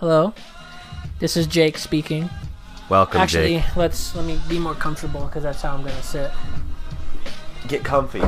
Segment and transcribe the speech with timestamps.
[0.00, 0.32] Hello.
[1.18, 2.30] This is Jake speaking.
[2.88, 3.64] Welcome, Actually, Jake.
[3.64, 6.30] Actually, let's let me be more comfortable because that's how I'm gonna sit.
[7.66, 8.22] Get comfy.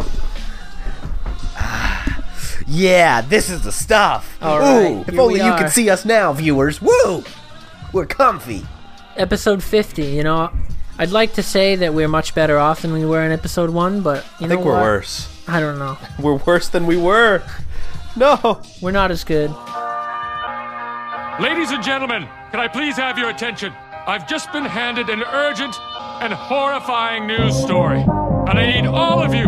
[2.66, 4.36] yeah, this is the stuff.
[4.42, 4.60] All Ooh,
[4.96, 5.58] right, if here only we you are.
[5.58, 6.82] could see us now, viewers.
[6.82, 7.24] Woo!
[7.92, 8.66] We're comfy.
[9.16, 10.02] Episode 50.
[10.04, 10.50] You know,
[10.98, 14.02] I'd like to say that we're much better off than we were in episode one,
[14.02, 14.82] but you I know think we're what?
[14.82, 15.28] worse.
[15.48, 15.96] I don't know.
[16.20, 17.42] We're worse than we were.
[18.16, 18.60] No.
[18.82, 19.50] We're not as good.
[21.40, 23.72] Ladies and gentlemen, can I please have your attention?
[24.06, 25.74] I've just been handed an urgent
[26.20, 28.02] and horrifying news story.
[28.02, 29.46] And I need all of you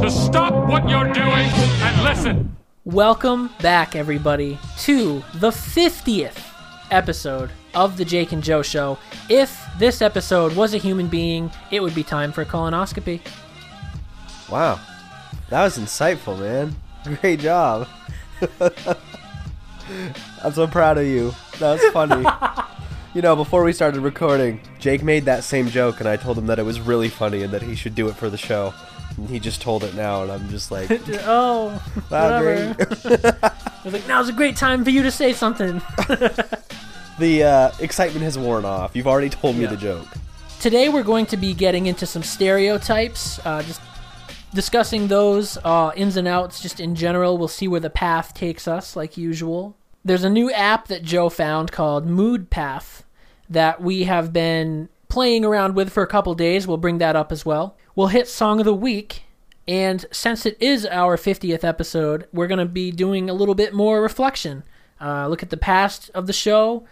[0.00, 2.56] to stop what you're doing and listen.
[2.84, 6.38] Welcome back, everybody, to the 50th
[6.92, 8.96] episode of the Jake and Joe Show.
[9.28, 13.20] If this episode was a human being, it would be time for a colonoscopy.
[14.48, 14.78] Wow.
[15.50, 16.76] That was insightful, man.
[17.20, 17.88] Great job.
[20.42, 21.34] I'm so proud of you.
[21.58, 22.24] That was funny.
[23.14, 26.46] you know, before we started recording, Jake made that same joke, and I told him
[26.46, 28.72] that it was really funny and that he should do it for the show.
[29.16, 30.88] And he just told it now, and I'm just like,
[31.26, 31.70] Oh,
[32.08, 32.74] whatever.
[33.44, 35.82] I was like, now's a great time for you to say something.
[37.18, 38.96] the uh, excitement has worn off.
[38.96, 39.70] You've already told me Yeah.
[39.70, 40.08] the joke.
[40.60, 43.80] Today we're going to be getting into some stereotypes, uh, just
[44.54, 47.38] discussing those uh, ins and outs, just in general.
[47.38, 49.76] We'll see where the path takes us, like usual.
[50.04, 53.02] There's a new app that Joe found called Moodpath
[53.48, 56.66] that we have been playing around with for a couple days.
[56.66, 57.76] We'll bring that up as well.
[57.94, 59.24] We'll hit Song of the Week,
[59.68, 63.74] and since it is our 50th episode, we're going to be doing a little bit
[63.74, 64.64] more reflection.
[65.00, 66.84] Uh, look at the past of the show,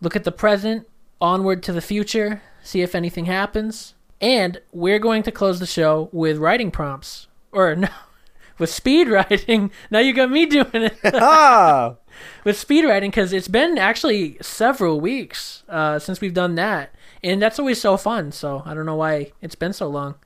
[0.00, 0.88] look at the present,
[1.20, 3.94] onward to the future, see if anything happens.
[4.20, 7.28] And we're going to close the show with writing prompts.
[7.52, 7.88] Or no,
[8.58, 9.70] with speed writing.
[9.90, 10.98] Now you got me doing it.
[11.14, 11.94] ah!
[12.44, 16.94] with speed writing because it's been actually several weeks uh, since we've done that.
[17.22, 18.32] And that's always so fun.
[18.32, 20.16] So I don't know why it's been so long.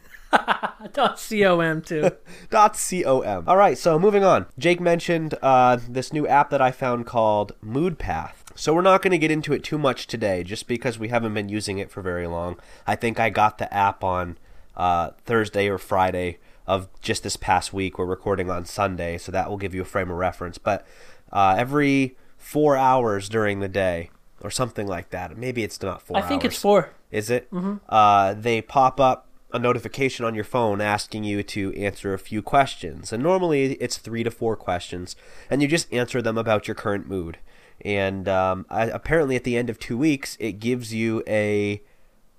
[0.93, 2.11] Dot com too.
[2.51, 3.45] Dot com.
[3.47, 4.47] All right, so moving on.
[4.59, 8.33] Jake mentioned uh, this new app that I found called Moodpath.
[8.57, 11.35] So we're not going to get into it too much today, just because we haven't
[11.35, 12.59] been using it for very long.
[12.89, 14.39] I think I got the app on
[14.77, 17.97] uh, Thursday or Friday of just this past week.
[17.97, 20.59] We're recording on Sunday, so that will give you a frame of reference.
[20.59, 20.85] But
[21.31, 25.37] uh, every four hours during the day, or something like that.
[25.37, 26.17] Maybe it's not four.
[26.17, 26.91] I think it's four.
[27.11, 27.51] Is it?
[27.53, 27.77] Mm-hmm.
[27.89, 32.41] Uh, they pop up a notification on your phone asking you to answer a few
[32.41, 33.13] questions.
[33.13, 35.17] And normally it's three to four questions.
[35.51, 37.39] And you just answer them about your current mood.
[37.85, 41.83] And um, I, apparently at the end of two weeks, it gives you a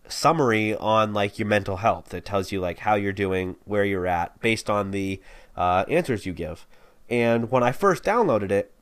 [0.08, 2.14] summary on like your mental health.
[2.14, 5.22] It tells you like how you're doing, where you're at, based on the
[5.56, 6.66] uh, answers you give.
[7.10, 8.74] And when I first downloaded it,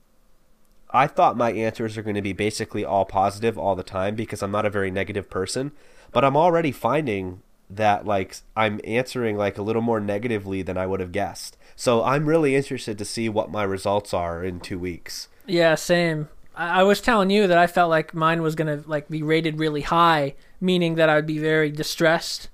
[0.92, 4.42] I thought my answers are going to be basically all positive all the time because
[4.42, 5.72] I'm not a very negative person,
[6.12, 10.88] but I'm already finding that like I'm answering like a little more negatively than I
[10.88, 11.58] would have guessed.
[11.76, 15.28] So I'm really interested to see what my results are in 2 weeks.
[15.46, 16.30] Yeah, same.
[16.56, 19.60] I, I was telling you that I felt like mine was gonna like be rated
[19.60, 22.50] really high, meaning that I'd be very distressed.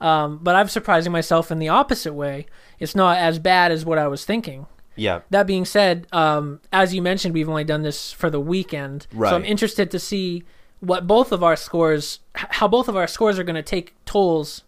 [0.00, 2.46] Um, but I'm surprising myself in the opposite way.
[2.80, 4.66] It's not as bad as what I was thinking.
[4.96, 5.20] Yeah.
[5.30, 9.24] That being said, um, as you mentioned, we've only done this for the weekend, so
[9.26, 10.44] I'm interested to see
[10.80, 14.62] what both of our scores, how both of our scores are going to take tolls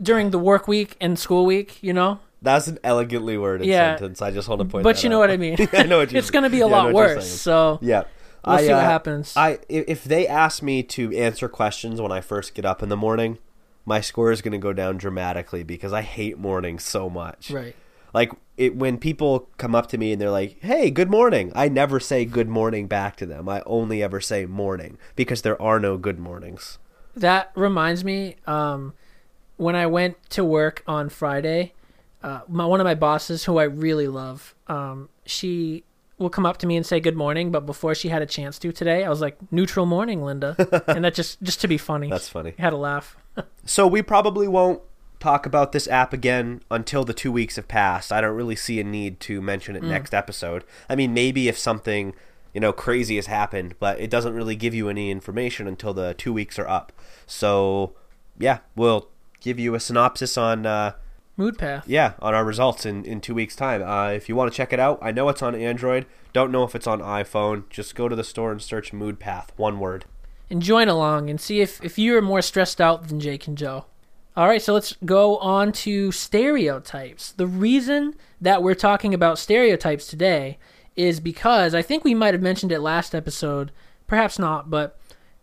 [0.00, 1.78] during the work week and school week.
[1.82, 3.96] You know, That's an elegantly worded Yeah.
[3.96, 4.20] sentence.
[4.20, 5.28] I just want to point but you know out.
[5.28, 5.56] what I mean.
[5.72, 6.18] I know what you mean.
[6.18, 7.28] it's going to be a yeah, lot worse.
[7.30, 8.02] So Yeah.
[8.44, 9.32] We'll I, see what uh, happens.
[9.36, 12.88] I i- if they ask me to answer questions when I first get up in
[12.88, 13.38] the morning,
[13.86, 17.50] my score is going to go down dramatically because I hate mornings so much.
[17.52, 17.76] right.
[18.12, 21.68] Like it when people come up to me and they're like, "Hey, good morning." I
[21.68, 23.48] never say good morning back to them.
[23.48, 26.78] I only ever say morning because there are no good mornings.
[27.16, 28.94] That reminds me, um,
[29.56, 31.72] when I went to work on Friday,
[32.22, 35.84] uh, my, one of my bosses, who I really love, um, she
[36.18, 38.58] will come up to me and say good morning, but before she had a chance
[38.60, 40.54] to today, I was like, "Neutral morning, Linda,"
[40.86, 42.08] and that just just to be funny.
[42.08, 42.54] That's funny.
[42.58, 43.16] I had a laugh.
[43.64, 44.82] So we probably won't
[45.22, 48.12] talk about this app again until the 2 weeks have passed.
[48.12, 50.64] I don't really see a need to mention it next episode.
[50.88, 52.14] I mean, maybe if something,
[52.52, 56.14] you know, crazy has happened, but it doesn't really give you any information until the
[56.14, 56.92] 2 weeks are up.
[57.26, 57.94] So,
[58.38, 59.08] yeah, we'll
[59.40, 60.92] give you a synopsis on uh
[61.38, 61.84] Moodpath.
[61.86, 63.82] yeah, on our results in, in two weeks' time.
[63.82, 66.04] Uh, if you want to check it out, I know it's on Android.
[66.34, 67.68] Don't know if it's on iPhone.
[67.70, 70.04] Just go to the store and search Moodpath, one word.
[70.50, 73.86] and join along and see if, if you're more stressed out than Jake and Joe.
[74.34, 77.32] All right, so let's go on to stereotypes.
[77.32, 80.58] The reason that we're talking about stereotypes today
[80.96, 83.72] is because I think we might have mentioned it last episode,
[84.06, 84.98] perhaps not, but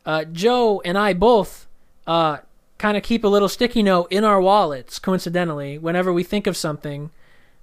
[0.07, 1.67] uh, Joe and I both
[2.07, 2.37] uh,
[2.79, 6.57] kind of keep a little sticky note in our wallets, coincidentally, whenever we think of
[6.57, 7.11] something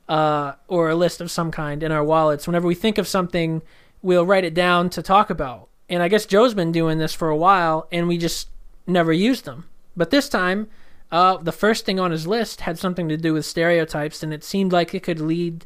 [0.08, 2.46] uh, or a list of some kind in our wallets.
[2.46, 3.62] Whenever we think of something,
[4.00, 5.68] we'll write it down to talk about.
[5.88, 8.48] And I guess Joe's been doing this for a while, and we just
[8.86, 9.68] never used them.
[9.96, 10.68] But this time,
[11.12, 14.42] uh, the first thing on his list had something to do with stereotypes, and it
[14.44, 15.64] seemed like it could lead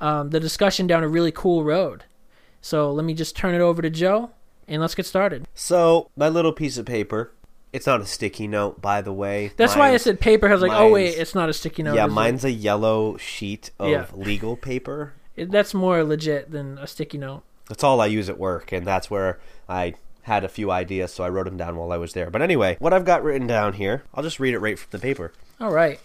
[0.00, 2.04] um, the discussion down a really cool road.
[2.60, 4.30] So let me just turn it over to Joe,
[4.68, 5.46] and let's get started.
[5.54, 7.32] So, my little piece of paper.
[7.72, 9.52] It's not a sticky note, by the way.
[9.56, 10.48] That's why I said paper.
[10.48, 11.94] I was like, oh wait, it's not a sticky note.
[11.94, 12.14] yeah, is it?
[12.14, 14.06] mine's a yellow sheet of Yeah.
[14.12, 15.12] legal paper.
[15.36, 17.42] It- that's more legit than a sticky note.
[17.68, 19.38] That's all I use at work, and that's where
[19.68, 22.30] I had a few ideas, so I wrote them down while I was there.
[22.30, 24.98] But anyway, what I've got written down here, I'll just read it right from the
[24.98, 25.32] paper.
[25.60, 26.00] All right.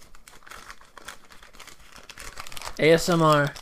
[2.78, 3.56] ASMR.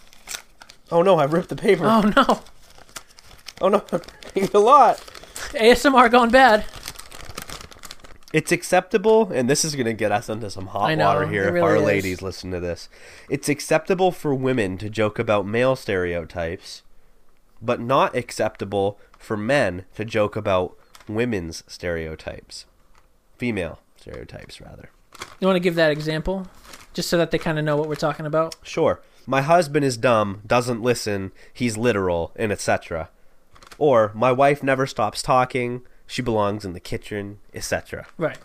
[0.92, 1.86] Oh no, I ripped the paper.
[1.86, 2.42] Oh no.
[3.62, 4.98] Oh no, I'm ripping a lot.
[5.54, 6.66] ASMR gone bad.
[8.32, 11.56] It's acceptable, and this is going to get us into some hot know, water here
[11.56, 11.84] if our is.
[11.84, 12.90] ladies listen to this.
[13.30, 16.82] It's acceptable for women to joke about male stereotypes,
[17.64, 20.78] but not acceptable for men to joke about
[21.08, 22.66] women's stereotypes.
[23.38, 24.90] Female stereotypes, rather.
[25.40, 26.48] You want to give that example?
[26.94, 28.56] Just so that they kind of know what we're talking about?
[28.64, 29.02] Sure.
[29.26, 33.10] My husband is dumb, doesn't listen, he's literal, and etc.
[33.78, 38.06] Or my wife never stops talking, she belongs in the kitchen, etc.
[38.18, 38.38] Right.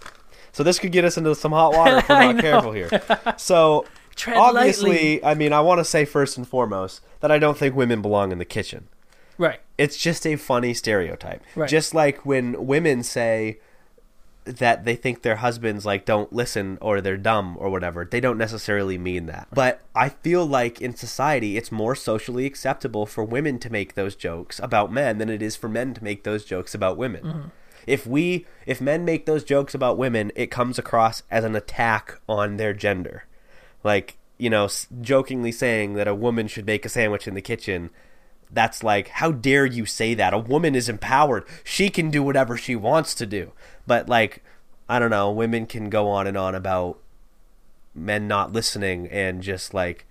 [0.53, 2.91] So this could get us into some hot water if we're not careful here.
[3.37, 3.87] So
[4.17, 5.25] Tread obviously, lightly.
[5.25, 8.33] I mean, I want to say first and foremost that I don't think women belong
[8.33, 8.89] in the kitchen.
[9.39, 9.61] Right.
[9.79, 11.43] It's just a funny stereotype.
[11.55, 11.71] Right.
[11.71, 13.59] Just like when women say
[14.45, 18.39] that they think their husbands like don't listen or they're dumb or whatever, they don't
[18.39, 19.47] necessarily mean that.
[19.53, 24.17] But I feel like in society it's more socially acceptable for women to make those
[24.17, 27.23] jokes about men than it is for men to make those jokes about women.
[27.23, 27.49] Mm-hmm.
[27.87, 32.21] If we if men make those jokes about women, it comes across as an attack
[32.29, 33.25] on their gender.
[33.85, 37.41] Like, you know, s- jokingly saying that a woman should make a sandwich in the
[37.43, 37.91] kitchen
[38.51, 40.35] that's like how dare you say that?
[40.35, 41.45] A woman is empowered.
[41.65, 43.53] She can do whatever she wants to do.
[43.87, 44.43] But like
[44.91, 46.99] i don't know women can go on and on about
[47.95, 50.07] men not listening and just like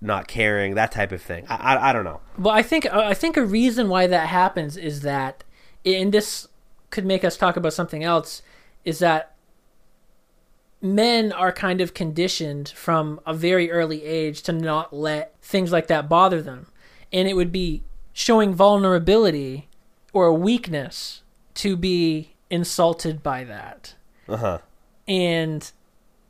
[0.00, 1.44] not caring that type of thing.
[1.48, 2.20] I i, I don't know.
[2.38, 5.44] Well, I think I think a reason why that happens is that,
[5.84, 6.48] and this
[6.90, 8.42] could make us talk about something else,
[8.84, 9.34] is that
[10.80, 15.88] men are kind of conditioned from a very early age to not let things like
[15.88, 16.68] that bother them,
[17.12, 19.68] and it would be showing vulnerability
[20.12, 21.22] or a weakness
[21.54, 23.94] to be insulted by that,
[24.28, 24.58] uh-huh.
[25.08, 25.70] And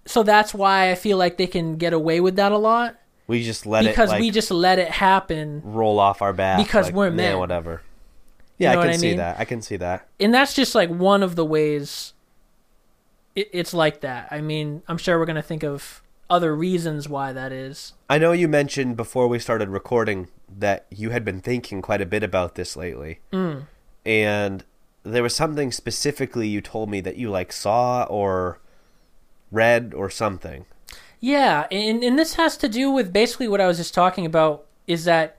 [0.06, 2.96] so that's why I feel like they can get away with that a lot.
[3.26, 6.58] We just let because it like we just let it happen roll off our back
[6.58, 7.38] Because like, we're yeah, men.
[7.38, 7.82] whatever.
[8.56, 9.38] Yeah know i can I see that.
[9.38, 10.08] I can see that.
[10.18, 12.14] And that's just like one of the ways
[13.34, 14.28] it, it's like that.
[14.30, 17.94] I mean, I'm sure we're gonna think of other reasons why that is.
[18.08, 22.06] i know you mentioned before we started recording that you had been thinking quite a
[22.06, 23.64] bit about this lately Mm.
[24.06, 24.64] and
[25.04, 28.58] there was something specifically you told me that you like saw or
[29.50, 30.66] read or something.
[31.20, 34.66] Yeah, and and this has to do with basically what I was just talking about
[34.86, 35.36] is that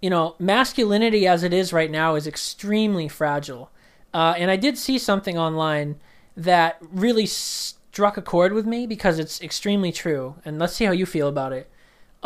[0.00, 3.70] you know masculinity as it is right now is extremely fragile,
[4.14, 5.96] uh, and I did see something online
[6.36, 10.36] that really struck a chord with me because it's extremely true.
[10.44, 11.68] And let's see how you feel about it.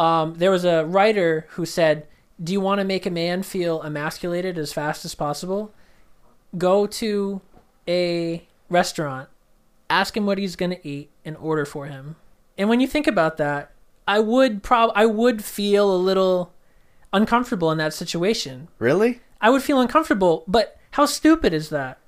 [0.01, 2.07] Um, there was a writer who said,
[2.43, 5.75] "Do you want to make a man feel emasculated as fast as possible?
[6.57, 7.43] Go to
[7.87, 9.29] a restaurant,
[9.91, 12.17] ask him what he's going to eat, and order for him."
[12.57, 13.73] And when you think about that,
[14.09, 16.55] I would prob I would feel a little
[17.13, 18.69] uncomfortable in that situation.
[18.79, 19.21] Really?
[19.39, 21.99] I would feel uncomfortable, but how stupid is that?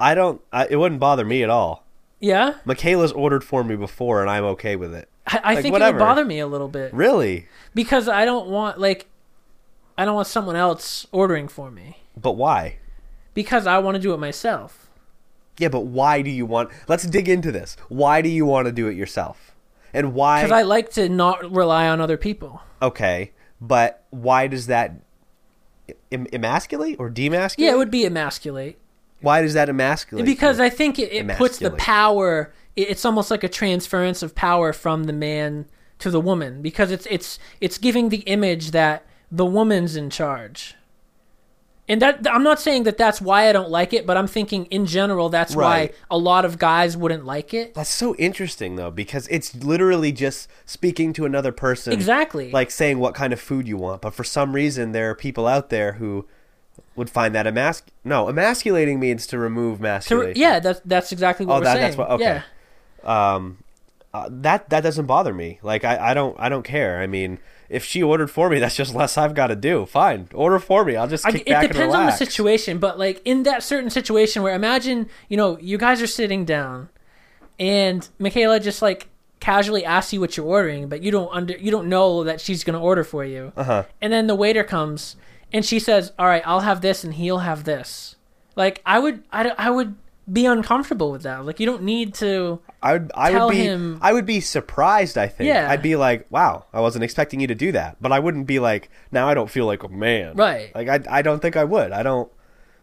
[0.00, 0.40] I don't.
[0.50, 1.84] I, it wouldn't bother me at all.
[2.20, 5.10] Yeah, Michaela's ordered for me before, and I'm okay with it.
[5.28, 5.90] I, I Like, think whatever.
[5.90, 7.46] it would bother me a little bit Really?
[7.74, 9.06] because I don't want like
[9.96, 12.78] I don't want someone else ordering for me But why?
[13.34, 14.90] because I want to do it myself.
[15.58, 16.70] Yeah, but why do you want?
[16.88, 17.76] Let's dig into this.
[17.88, 19.54] Why do you want to do it yourself?
[19.92, 20.42] And why?
[20.42, 22.62] Because I like to not rely on other people.
[22.80, 24.94] okay, but why does that
[26.12, 27.54] em- emasculate or demasculate?
[27.58, 28.78] Yeah, it would be emasculate.
[29.20, 30.24] Why does that emasculate?
[30.26, 30.60] because?
[30.60, 32.52] I think it, it puts the power.
[32.78, 35.66] It- It's almost like a transference of power from the man
[35.98, 40.74] to the woman because it's it's it's giving the image that the woman's in charge.
[41.90, 44.66] And that I'm not saying that that's why I don't like it, but I'm thinking
[44.66, 45.90] in general that's Right.
[45.90, 47.74] why a lot of guys wouldn't like it.
[47.74, 51.92] That's so interesting though, because it's literally just speaking to another person.
[51.94, 52.50] Exactly.
[52.50, 55.46] Like saying what kind of food you want, but for some reason there are people
[55.46, 56.26] out there who
[56.94, 57.82] would find that emasc.
[58.04, 60.40] No, emasculating means to remove To- masculation.
[60.40, 61.82] yeah, that's that's exactly what Oh, we're that- saying.
[61.86, 62.24] that's what- okay.
[62.24, 62.42] Yeah.
[63.04, 63.58] Um,
[64.12, 65.58] uh, that that doesn't bother me.
[65.62, 67.00] Like I, I don't I don't care.
[67.00, 67.38] I mean,
[67.68, 69.86] if she ordered for me, that's just less I've got to do.
[69.86, 70.96] Fine, order for me.
[70.96, 73.62] I'll just I, kick it back depends and on the situation, but like in that
[73.62, 76.88] certain situation where imagine, you know, you guys are sitting down
[77.58, 79.08] and Michaela just like
[79.40, 82.64] casually asks you what you're ordering, but you don't under you don't know that she's
[82.64, 83.52] going to order for you.
[83.56, 83.84] Uh-huh.
[84.00, 85.16] And then the waiter comes
[85.52, 88.16] and she says, "All right, I'll have this and he'll have this."
[88.56, 89.96] Like I would I, I would
[90.30, 91.44] be uncomfortable with that.
[91.44, 94.40] Like you don't need to I would I tell would be him- I would be
[94.40, 95.16] surprised.
[95.16, 95.48] I think.
[95.48, 95.70] Yeah.
[95.70, 97.96] I'd be like, wow, I wasn't expecting you to do that.
[98.00, 100.36] But I wouldn't be like, now I don't feel like a man.
[100.36, 100.74] Right.
[100.74, 101.92] Like I I don't think I would.
[101.92, 102.30] I don't.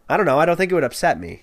[0.08, 0.38] I don't know.
[0.38, 1.42] I don't think it would upset me.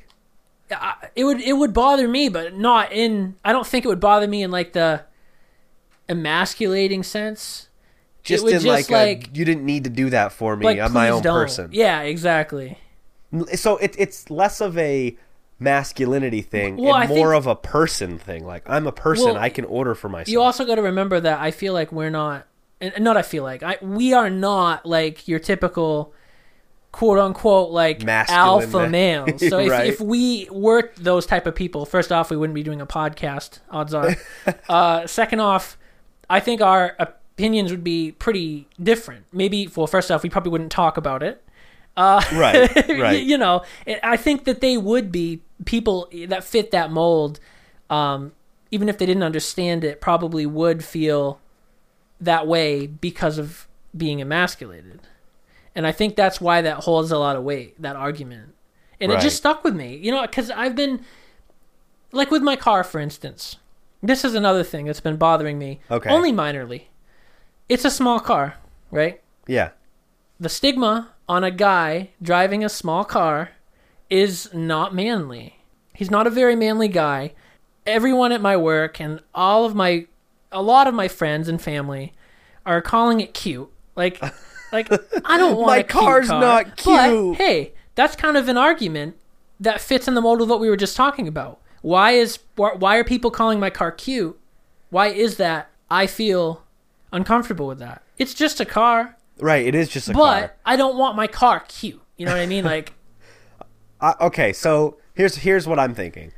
[0.72, 3.36] I- it would it would bother me, but not in.
[3.46, 5.04] I don't think it would bother me in like the
[6.10, 7.70] emasculating sense.
[8.24, 10.66] Just in just, like, a, like- you didn't need to do that for me.
[10.66, 11.34] Like I'm my own don't.
[11.34, 11.70] person.
[11.74, 12.78] Yeah, exactly.
[13.56, 15.18] So it, it's less of a
[15.60, 18.46] masculinity thing Well, and I more think- of a person thing.
[18.46, 19.34] Like I'm a person.
[19.34, 20.30] Well, I can order for myself.
[20.30, 22.48] You also got to remember that I feel like we're not,
[22.82, 26.14] and not I feel like I we are not like your typical
[26.92, 29.26] quote unquote like Masculine alpha male.
[29.38, 29.88] So if, Right.
[29.88, 33.60] if we were those type of people, first off, we wouldn't be doing a podcast.
[33.72, 34.16] Odds are.
[34.70, 35.78] uh, second off,
[36.30, 39.26] I think our opinions would be pretty different.
[39.32, 41.44] Maybe well, first off, we probably wouldn't talk about it.
[41.98, 42.90] Right.
[42.90, 43.24] Right.
[43.24, 43.64] you know,
[44.02, 47.40] I think that they would be people that fit that mold,
[47.90, 48.32] um,
[48.72, 51.40] even if they didn't understand it, probably would feel
[52.20, 55.02] that way because of being emasculated.
[55.76, 58.54] And I think that's why that holds a lot of weight, that argument.
[59.00, 61.04] And it just stuck with me, you know, because I've been,
[62.12, 63.58] like with my car, for instance.
[64.02, 65.82] This is another thing that's been bothering me.
[65.92, 66.10] Okay.
[66.10, 66.84] Only minorly.
[67.70, 68.56] It's a small car,
[68.92, 69.22] right?
[69.48, 69.72] yeah.
[70.40, 73.50] the stigma on a guy driving a small car
[74.08, 75.58] is not manly.
[75.96, 77.34] He's not a very manly guy.
[77.88, 80.06] Everyone at my work and all of my
[80.52, 82.14] a lot of my friends and family
[82.68, 83.68] are calling it cute.
[83.96, 84.22] Like
[84.72, 84.92] like
[85.26, 87.38] I don't want My car's car, not but, cute.
[87.38, 89.16] hey, that's kind of an argument
[89.60, 91.60] that fits in the mold of what we were just talking about.
[91.82, 94.40] Why is why why are people calling my car cute?
[94.92, 95.72] Why is that?
[95.90, 96.64] I feel
[97.12, 98.04] uncomfortable with that.
[98.20, 99.18] It's just a car.
[99.44, 99.66] Right.
[99.66, 100.54] It is just a But car.
[100.66, 102.02] I don't want my car cute.
[102.18, 102.64] You know what I mean?
[102.64, 102.94] Like,
[104.02, 104.54] I, uh, okay.
[104.54, 106.32] So here's here's what I'm thinking.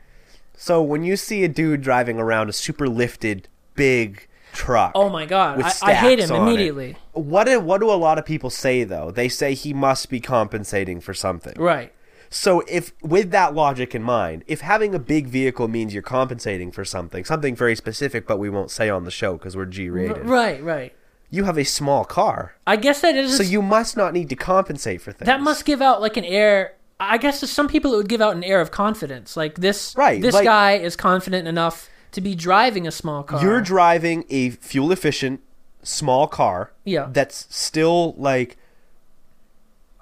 [0.57, 5.25] So when you see a dude driving around a super lifted big truck, oh my
[5.25, 6.51] god, I, I hate him on it.
[6.51, 6.97] immediately.
[7.11, 9.11] What do, what do a lot of people say though?
[9.11, 11.53] They say he must be compensating for something.
[11.57, 11.93] Right.
[12.29, 16.71] So if with that logic in mind, if having a big vehicle means you're compensating
[16.71, 19.89] for something, something very specific but we won't say on the show because we're G
[19.89, 20.25] rated.
[20.25, 20.63] Right.
[20.63, 20.95] Right.
[21.29, 22.55] You have a small car.
[22.65, 25.25] I guess that is So you must not need to compensate for things.
[25.27, 26.73] that must give out like an air.
[26.99, 29.35] I guess to some people it would give out an air of confidence.
[29.35, 33.41] Like this, Right, This like- guy is confident enough to be driving a small car.
[33.43, 35.41] You're driving a fuel efficient
[35.83, 36.71] small car.
[36.85, 37.09] Yeah.
[37.11, 38.55] That's still like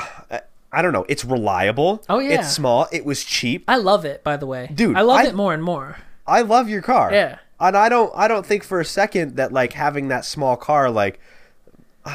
[0.72, 2.02] I- don't know, it's reliable.
[2.08, 2.40] Oh, yeah.
[2.40, 2.86] It's small.
[2.92, 3.64] It was cheap.
[3.66, 5.96] I love it, by the way, Dude, I love I- it more and more.
[6.26, 7.12] I love your car.
[7.12, 7.38] Yeah.
[7.60, 10.90] And I don't I don't think for a second that like having that small car
[10.90, 11.20] like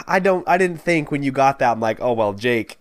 [0.07, 2.79] I don't I didn't think when you got that I'm like, "Oh well, Jake.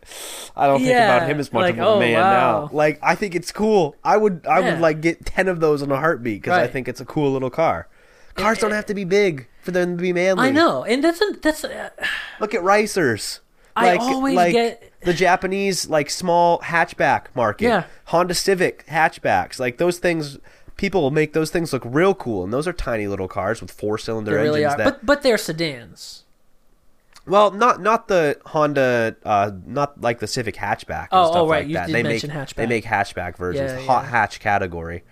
[0.56, 2.62] I don't think about him as much like, of a oh, man wow.
[2.62, 3.94] now." Like I think it's cool.
[4.02, 4.72] I would I Yeah.
[4.72, 7.30] would like get 10 of those in a heartbeat cuz I think it's a cool
[7.30, 7.88] little car.
[8.34, 10.48] Cars don't have to be big for them to be manly.
[10.48, 11.92] I know, and that's a, that's a,
[12.40, 13.40] Look at racers.
[13.76, 17.66] I Like, always like get- the Japanese like small hatchback market.
[17.66, 17.84] Yeah.
[18.06, 19.60] Honda Civic hatchbacks.
[19.60, 20.38] Like those things
[20.76, 23.70] people will make those things look real cool, and those are tiny little cars with
[23.70, 24.54] four cylinder They engines.
[24.54, 24.76] really are.
[24.76, 26.24] that But but they're sedans.
[27.26, 31.08] well, not not the Honda, uh, not like the Civic hatchback.
[31.10, 31.86] And Oh, stuff oh, right, like you that.
[31.86, 32.54] did they mention make hatchback.
[32.54, 34.10] they make hatchback versions, Yeah, hot yeah.
[34.10, 35.02] hatch category.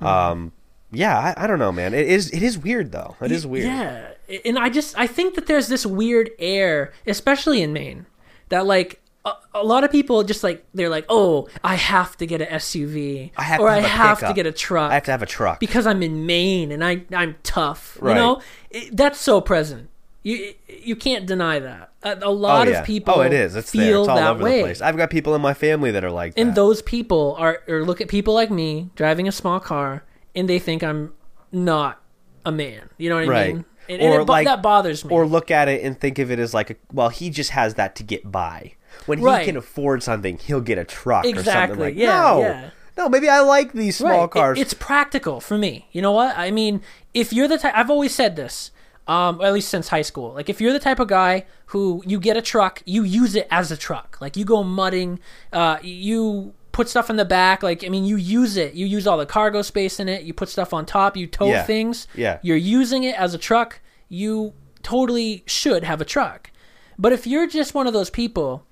[0.00, 0.52] Um,
[0.90, 1.94] yeah, I, I don't know, man.
[1.94, 3.16] It is it is weird though.
[3.20, 3.66] It is weird.
[3.66, 4.08] Yeah,
[4.44, 8.06] and I just I think that there's this weird air, especially in Maine,
[8.50, 12.26] that like a, a lot of people just like they're like, oh, I have to
[12.26, 14.90] get an SUV, I have or to I have a have to get a truck.
[14.90, 15.60] I have to have a truck.
[15.60, 17.98] because I'm in Maine and I I'm tough.
[18.00, 18.12] Right.
[18.12, 19.90] You know, it, that's so present.
[20.22, 21.92] You you can't deny that.
[22.02, 22.80] A, a oh, lot oh, yeah.
[22.80, 23.14] of people.
[23.16, 23.56] Oh, it is.
[23.56, 23.86] It's there.
[23.86, 24.58] feel It's all that over way.
[24.58, 24.80] the place.
[24.80, 28.00] I've got people in my family that are like and those people are or look
[28.00, 30.04] at people like me driving a small car
[30.34, 31.12] and they think I'm
[31.52, 32.00] not
[32.44, 32.90] a man.
[32.98, 33.54] You know what I right.
[33.54, 33.64] mean?
[33.88, 35.14] And, and it, bo- that bothers me.
[35.14, 37.74] Or look at it and think of it as like, a, well, he just has
[37.74, 38.74] that to get by.
[39.06, 41.78] When he can afford something, he'll get a truck or something Exactly.
[41.78, 41.94] like.
[41.96, 42.70] Yeah, no, yeah.
[42.96, 44.24] no, maybe I like these small Right.
[44.24, 44.58] It- cars.
[44.60, 45.88] it's practical for me.
[45.92, 46.36] You know what?
[46.36, 46.80] I mean,
[47.12, 48.70] if you're the type, I've always said this,
[49.06, 50.32] um, at least since high school.
[50.34, 53.46] Like, if you're the type of guy who you get a truck, you use it
[53.50, 54.16] as a truck.
[54.20, 55.20] Like, you go mudding,
[55.52, 57.62] uh, you put stuff in the back.
[57.62, 58.74] Like, I mean, you use it.
[58.74, 60.22] You use all the cargo space in it.
[60.24, 61.16] You put stuff on top.
[61.16, 61.62] You tow Yeah.
[61.62, 62.08] things.
[62.16, 62.38] Yeah.
[62.42, 63.80] You're using it as a truck.
[64.08, 66.50] You totally should have a truck.
[66.98, 68.63] But if you're just one of those people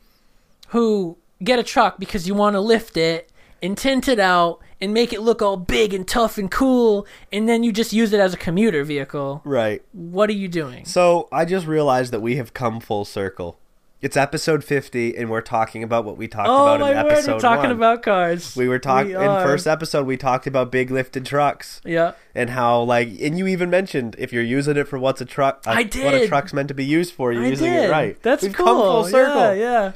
[0.73, 3.31] who get a truck because you want to lift it
[3.63, 7.49] and tint it out and make it look all big and tough and cool, and
[7.49, 9.41] then you just use it as a commuter vehicle.
[9.45, 9.81] right.
[9.93, 10.85] What are you doing?
[10.85, 13.59] So I just realized that we have come full circle.
[14.01, 17.13] It's episode fifty, and we're talking about what we talked Oh about my in word,
[17.13, 17.71] episode we're talking one.
[17.71, 18.57] about cars.
[18.57, 20.07] we were talking in first episode.
[20.09, 21.81] We talked about big lifted trucks.
[21.85, 22.15] Yeah.
[22.35, 25.63] and how like and you even mentioned if you're using it for what's a truck
[25.69, 27.85] uh, I what a truck's meant to be used for you're I using did.
[27.85, 28.67] it right That's We've cool.
[28.67, 29.93] come full circle Yeah, yeah.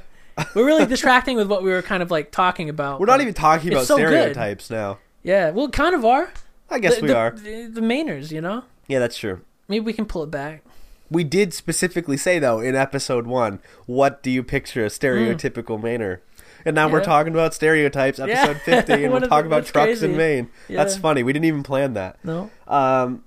[0.55, 3.01] We're really distracting with what we were kind of like talking about.
[3.01, 4.09] we're not even talking about so good.
[4.09, 6.31] stereotypes now Yeah, well, kind of are.
[6.71, 8.65] i guess The- we the, are The, the Mainers, you know.
[8.87, 10.63] yeah that's true Maybe we can pull it back.
[11.11, 16.19] we did specifically say though in episode one what do you picture a stereotypical Mainer
[16.65, 17.05] and now we're Hmm.
[17.07, 18.25] Talking about stereotypes Yeah.
[18.27, 20.17] episode 50 and we're talking about trucks in crazy.
[20.17, 22.51] maine that's funny we didn't even plan that No.
[22.69, 23.23] Um,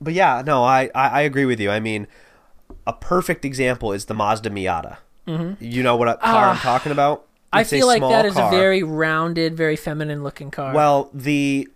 [0.00, 1.70] but yeah, no, I, I, I agree with you.
[1.70, 2.06] I mean,
[2.86, 4.96] a perfect example is the Mazda Miata.
[5.38, 5.64] Mm-hmm.
[5.64, 7.26] You know what a car I'm Ah, talking about?
[7.52, 8.48] I It's a feel like that is car.
[8.48, 10.72] a very rounded, very feminine looking car.
[10.74, 11.68] well the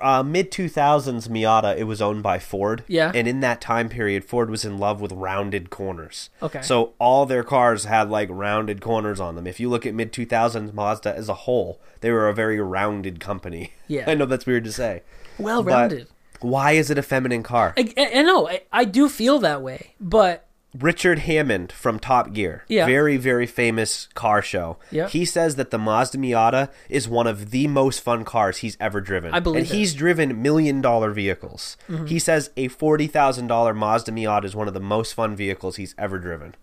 [0.00, 1.76] uh, mid 2000s Miata.
[1.76, 2.84] It was owned by Ford.
[2.88, 3.12] Yeah.
[3.14, 6.30] and in that time period, Ford was in love with rounded corners.
[6.42, 6.62] Okay.
[6.62, 9.46] so all their cars had like rounded corners on them.
[9.46, 13.20] If you look at mid 2000s Mazda as a whole, they were a very rounded
[13.20, 13.72] company.
[13.88, 14.04] Yeah.
[14.10, 15.02] I know that's weird to say.
[15.38, 16.06] well rounded.
[16.40, 17.74] Why is it a feminine car?
[17.76, 18.48] I, I, I know.
[18.48, 20.46] I, I do feel that way, but
[20.78, 22.86] Richard Hammond from Top Gear, Yeah.
[22.86, 24.76] very very famous car show.
[24.92, 25.08] Yeah.
[25.08, 29.00] He says that the Mazda Miata is one of the most fun cars he's ever
[29.00, 29.34] driven.
[29.34, 29.68] I believe and it.
[29.70, 29.78] Mm-hmm.
[29.78, 31.76] he's driven million dollar vehicles.
[32.06, 35.74] He says a forty thousand dollar Mazda Miata is one of the most fun vehicles
[35.76, 36.54] he's ever driven,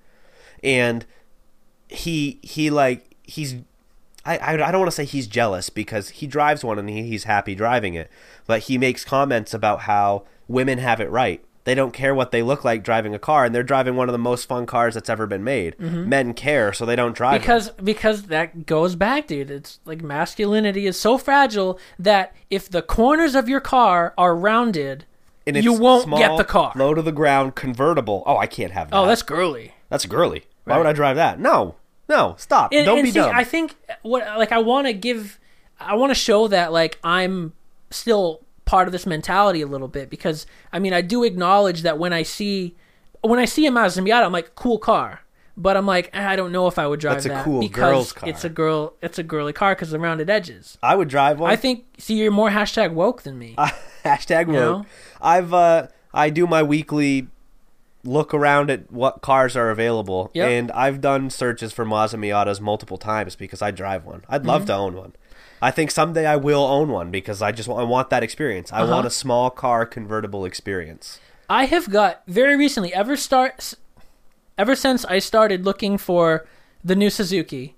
[0.63, 1.05] and
[1.89, 3.55] he he like he's.
[4.25, 7.03] I, I I don't want to say he's jealous because he drives one and he,
[7.03, 8.09] he's happy driving it,
[8.45, 11.43] but he makes comments about how women have it right.
[11.67, 14.13] They don't care what they look like driving a car, and they're driving one of
[14.13, 15.77] the most fun cars that's ever been made.
[15.77, 17.34] Men care, so they don't drive.
[17.34, 17.60] them.
[17.60, 17.75] Mm-hmm.
[17.84, 19.51] because because that goes back, dude.
[19.51, 25.03] It's like masculinity is so fragile that if the corners of your car are rounded,
[25.45, 26.71] And you won't small, get the car.
[26.73, 28.23] Low to the ground, convertible.
[28.25, 28.95] Oh, I can't have that.
[28.97, 29.73] Oh, that's girly.
[29.89, 30.45] that's girly.
[30.63, 30.77] Why Right.
[30.77, 31.38] would I drive that?
[31.38, 31.75] No,
[32.08, 32.71] no, stop.
[32.71, 33.36] And, don't and be see, dumb.
[33.36, 35.38] I think what like I want to give,
[35.82, 37.51] I want to show that like I'm
[37.91, 41.97] still part of this mentality a little bit because I mean I do acknowledge that
[41.97, 42.75] when I see
[43.21, 45.21] when I see a Mazda Miata, I'm like cool car,
[45.58, 47.62] but I'm like eh, I don't know if I would drive That's a that cool
[47.62, 48.30] because girl's car.
[48.30, 50.77] it's a girl, it's a girly car because the rounded edges.
[50.84, 51.49] I would drive one.
[51.49, 53.56] I think see you're more hashtag woke than me.
[54.06, 54.53] Hashtag woke.
[54.56, 54.86] know?
[55.19, 57.27] I've uh, I do my weekly
[58.03, 60.47] look around at what cars are available, Yep.
[60.49, 64.23] and I've done searches for Mazda Miatas multiple times because I drive one.
[64.30, 64.67] I'd love Mm-hmm.
[64.67, 65.13] to own one.
[65.61, 68.71] I think someday I will own one because I just want, I want that experience.
[68.71, 68.91] I Uh-huh.
[68.93, 71.19] want a small car convertible experience.
[71.49, 73.73] I have got very recently, ever start,
[74.57, 76.45] ever since I started looking for
[76.83, 77.75] the new Suzuki,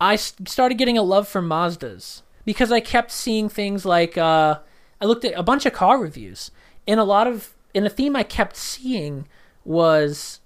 [0.00, 4.58] I started getting a love for Mazdas because I kept seeing things like uh,
[5.00, 6.50] I looked at a bunch of car reviews,
[6.86, 9.26] and a lot of and a theme I kept seeing
[9.64, 10.40] was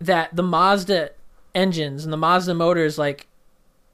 [0.00, 1.10] that the Mazda
[1.54, 3.26] engines and the Mazda motors like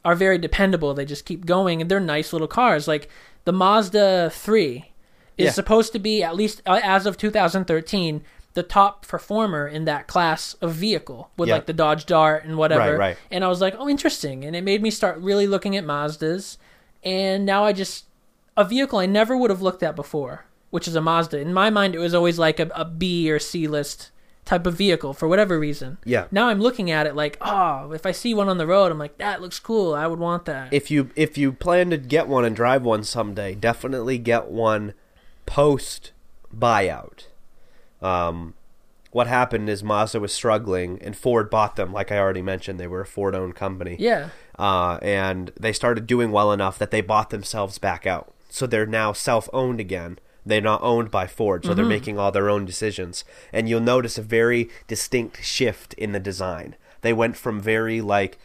[0.05, 0.93] are very dependable.
[0.95, 2.87] They just keep going, and they're nice little cars.
[2.89, 3.09] Like
[3.45, 4.93] the Mazda three
[5.37, 5.51] is Yeah.
[5.53, 8.23] supposed to be at least uh, as of 2013
[8.55, 11.57] the top performer in that class of vehicle with Yeah.
[11.57, 12.93] like the Dodge Dart and whatever.
[12.93, 13.17] Right, right.
[13.31, 16.57] And I was like, oh, interesting, and it made me start really looking at Mazdas.
[17.03, 18.05] And now I just
[18.57, 21.39] a vehicle I never would have looked at before, which is a Mazda.
[21.41, 24.11] In my mind, it was always like a, a B or C list
[24.45, 25.99] type of vehicle for whatever reason.
[26.05, 26.27] Yeah.
[26.31, 28.99] Now I'm looking at it like, oh, if I see one on the road, I'm
[28.99, 29.95] like, that looks cool.
[29.95, 30.73] I would want that.
[30.73, 34.95] if you if you plan to get one and drive one someday, definitely get one
[35.47, 36.13] post
[36.55, 37.27] buyout.
[38.03, 38.55] Um,
[39.13, 41.93] what happened is Mazda was struggling, and Ford bought them.
[41.93, 43.97] Like I already mentioned, they were a Ford owned company.
[43.99, 44.31] yeah.
[44.59, 48.35] uh, and they started doing well enough that they bought themselves back out.
[48.51, 50.19] So they're now self owned again.
[50.47, 53.25] They're not owned by Ford, so they're making all their own decisions.
[53.53, 56.77] And you'll notice a very distinct shift in the design.
[57.01, 58.39] They went from very like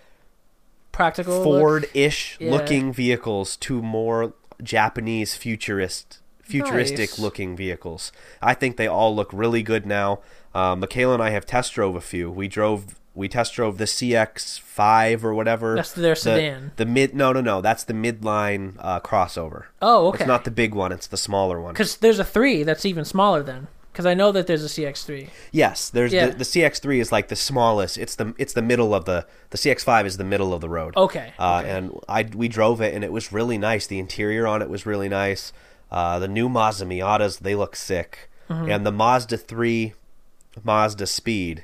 [0.91, 1.43] Practical.
[1.43, 2.51] Ford ish Yeah.
[2.51, 4.33] looking vehicles to more
[4.63, 7.19] Japanese futurist futuristic Nice.
[7.19, 8.11] looking vehicles.
[8.41, 10.19] I think they all look really good now.
[10.55, 12.31] Uh, Michaela and I have test drove a few.
[12.31, 15.75] We drove we test drove the CX5 or whatever.
[15.75, 16.71] That's their The- sedan.
[16.77, 19.65] The, mid no no no that's the midline uh, crossover.
[19.81, 20.19] Oh, okay.
[20.23, 20.91] It's not the big one.
[20.91, 21.73] It's the smaller one.
[21.73, 23.67] Because there's a 3 that's even smaller then.
[23.91, 25.29] Because I know that there's a CX3.
[25.51, 26.27] Yes, there's Yeah.
[26.27, 27.97] the, the CX3 is like the smallest.
[27.97, 30.95] It's the it's the middle of the the CX5 is the middle of the road.
[30.95, 31.33] Okay.
[31.37, 31.69] Uh, okay.
[31.71, 33.87] And I we drove it and it was really nice.
[33.87, 35.51] The interior on it was really nice.
[35.91, 38.71] Uh, the new Mazda Miatas they look sick, Mm-hmm.
[38.71, 39.93] and the Mazda three,
[40.63, 41.63] Mazda Speed.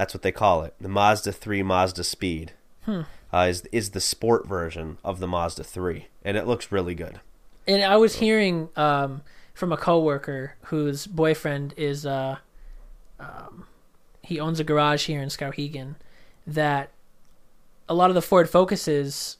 [0.00, 0.72] That's what they call it.
[0.80, 2.52] The Mazda three Mazda Speed
[2.86, 3.02] Hmm.
[3.34, 7.20] uh, is is the sport version of the Mazda three, and it looks really good.
[7.68, 9.20] And I was hearing um,
[9.52, 12.38] from a coworker whose boyfriend is uh,
[13.18, 13.66] um,
[14.22, 15.96] he owns a garage here in Skowhegan
[16.46, 16.88] that
[17.86, 19.36] a lot of the Ford Focuses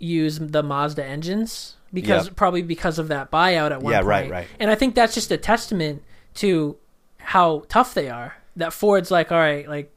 [0.00, 2.34] use the Mazda engines because Yep.
[2.34, 4.08] probably because of that buyout at one Yeah, point.
[4.08, 4.46] right, right.
[4.58, 6.02] And I think that's just a testament
[6.34, 6.76] to
[7.18, 8.37] how tough they are.
[8.58, 9.92] That Ford's like, all right, like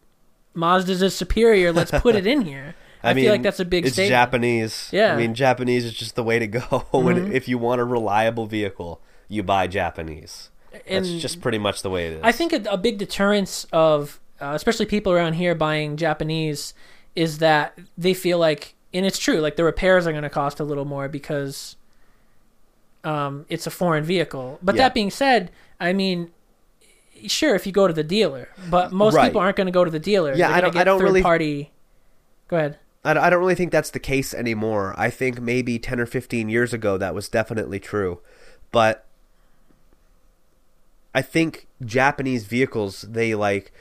[0.55, 1.71] Mazda's is superior.
[1.71, 2.75] Let's put it in here.
[3.03, 4.11] I, feel like that's a big It's statement.
[4.11, 4.89] Japanese.
[4.91, 5.09] Yeah.
[5.09, 5.17] Mm-hmm.
[5.17, 6.85] I mean Japanese is just the way to go.
[6.91, 10.49] when if you want a reliable vehicle, you buy Japanese.
[10.87, 12.21] And- That's just pretty much the way it is.
[12.23, 16.73] I think a, a big deterrence of, uh, especially people around here buying Japanese,
[17.15, 20.59] is that they feel like, and it's true, like the repairs are going to cost
[20.61, 21.75] a little more because
[23.03, 24.59] um, it's a foreign vehicle.
[24.61, 24.83] But Yeah.
[24.83, 26.31] that being said, I mean,
[27.27, 29.25] sure, if you go to the dealer, but most Right.
[29.27, 30.33] people aren't going to go to the dealer.
[30.33, 31.71] Yeah, I don't- I don't really- Party.
[32.47, 32.77] Go ahead.
[33.03, 34.93] I I don't really think that's the case anymore.
[34.97, 38.19] I think maybe 10 or 15 years ago that was definitely true.
[38.71, 39.05] But
[41.13, 43.71] I think Japanese vehicles, they like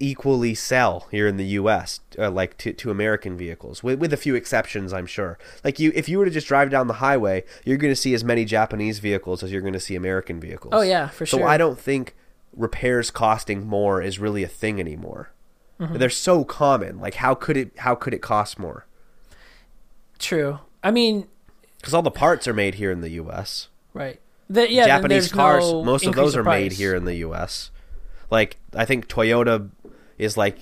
[0.00, 4.16] equally sell here in the US uh, like to, to American vehicles with, with a
[4.16, 7.44] few exceptions I'm sure like you if you were to just drive down the highway
[7.64, 10.72] you're going to see as many Japanese vehicles as you're going to see American vehicles
[10.74, 11.46] Oh, yeah, for so sure.
[11.46, 12.16] So I don't think
[12.56, 15.30] repairs costing more is really a thing anymore
[15.80, 15.96] Mm-hmm.
[15.96, 18.86] they're so common like how could it how could it cost more
[20.18, 20.60] True.
[20.84, 21.26] I mean,
[21.78, 23.68] because all the parts are made here in the U.S.
[23.92, 24.20] right.
[24.48, 27.70] The, yeah, Japanese cars, no most of those are made here in the U.S.
[28.30, 29.70] Like I think Toyota
[30.18, 30.58] is like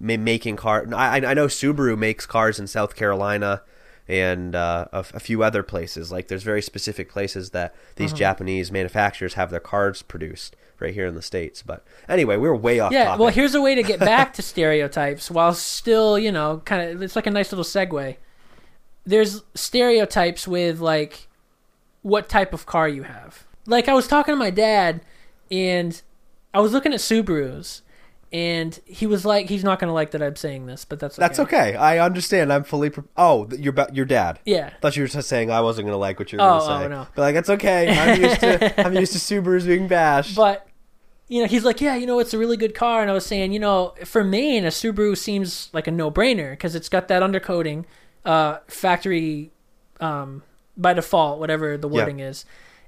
[0.00, 0.86] making car.
[0.94, 3.62] I I know Subaru makes cars in South Carolina
[4.08, 6.10] and uh, a, a few other places.
[6.10, 7.92] Like there's very specific places that Uh-huh.
[7.96, 11.62] these Japanese manufacturers have their cars produced right here in the states.
[11.62, 12.92] But anyway, we were way off.
[12.92, 13.20] Yeah, topic.
[13.20, 17.02] well, here's a way to get back to stereotypes while still, you know, kind of.
[17.02, 18.16] It's like a nice little segue.
[19.04, 21.28] There's stereotypes with like
[22.02, 23.44] what type of car you have.
[23.66, 25.00] Like I was talking to my dad,
[25.50, 26.00] and
[26.54, 27.82] I was looking at Subarus,
[28.32, 31.26] and he was like, he's not gonna like that I'm saying this, but that's okay.
[31.26, 31.76] That's okay.
[31.76, 32.52] I understand.
[32.52, 32.90] I'm fully.
[32.90, 34.38] Pre- oh, your your dad.
[34.44, 34.70] Yeah.
[34.80, 36.78] thought you were just saying I wasn't gonna like what you were Oh, gonna oh,
[36.80, 36.84] say.
[36.84, 37.06] oh, no.
[37.14, 37.88] But like it's okay.
[37.96, 40.36] I'm used to I'm used to Subarus being bashed.
[40.36, 40.66] But
[41.30, 43.24] you know, he's like, yeah, you know, it's a really good car, and I was
[43.24, 47.22] saying, you know, for Maine, a Subaru seems like a no-brainer because it's got that
[47.22, 47.84] undercoating,
[48.24, 49.52] uh, factory,
[50.00, 50.42] um,
[50.76, 51.94] by default, whatever the Yeah.
[52.02, 52.44] wording is,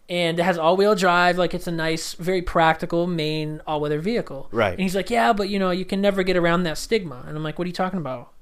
[0.08, 1.38] and it has all-wheel drive.
[1.38, 4.48] Like it's a nice, very practical Maine all-weather vehicle.
[4.50, 4.72] Right.
[4.72, 7.24] And he's like, yeah, but you know, you can never get around that stigma.
[7.26, 8.32] And I'm like, what are you talking about?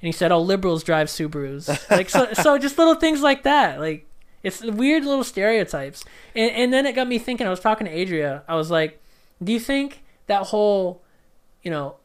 [0.00, 1.68] And he said, oh, liberals drive Subarus.
[1.90, 4.06] like so, so just little things like that, like.
[4.42, 6.04] It's weird little stereotypes.
[6.34, 9.00] And and then it got me thinking, I was talking to Adria, I was like,
[9.42, 11.02] do you think that whole,
[11.62, 11.96] you know,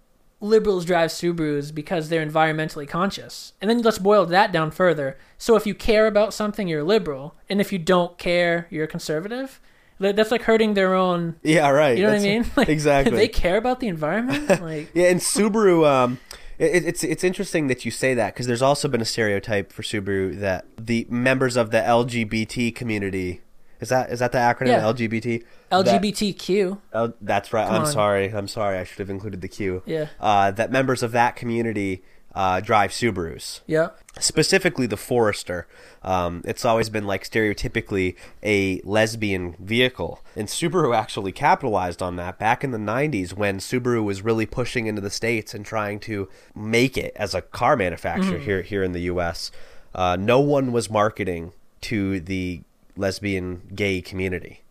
[0.42, 3.54] liberals drive Subarus because they're environmentally conscious?
[3.62, 5.18] And then let's boil that down further.
[5.38, 8.86] So if you care about something, you're a liberal, and if you don't care, you're
[8.86, 9.60] a conservative.
[10.02, 11.36] That's like hurting their own.
[11.44, 11.98] yeah, right.
[11.98, 12.52] You know That's- what I mean?
[12.56, 13.18] Like, exactly.
[13.18, 14.48] They care about the environment.
[14.62, 15.86] Like, Yeah, and Subaru.
[15.86, 16.20] Um,
[16.58, 19.82] it, it's it's interesting that you say that because there's also been a stereotype for
[19.82, 23.42] Subaru that the members of the LGBT community
[23.80, 24.82] is that is that the acronym Yeah.
[24.84, 25.44] LGBT?
[25.70, 26.80] That- LGBTQ.
[26.94, 27.68] Oh, that's right.
[27.68, 27.88] I'm on.
[27.92, 28.28] sorry.
[28.34, 28.78] I'm sorry.
[28.78, 29.84] I should have included the Q.
[29.86, 30.08] Yeah.
[30.20, 32.04] Uh, that members of that community
[32.36, 33.88] uh, drive Subarus Yeah.
[34.20, 35.68] specifically the Forester.
[36.04, 42.38] Um, it's always been like stereotypically a lesbian vehicle, and Subaru actually capitalized on that
[42.38, 46.30] back in the '90s when Subaru was really pushing into the states and trying to
[46.56, 49.52] make it as a car manufacturer here here in the U.S.
[49.96, 52.62] Uh, no one was marketing to the
[53.00, 54.64] lesbian gay community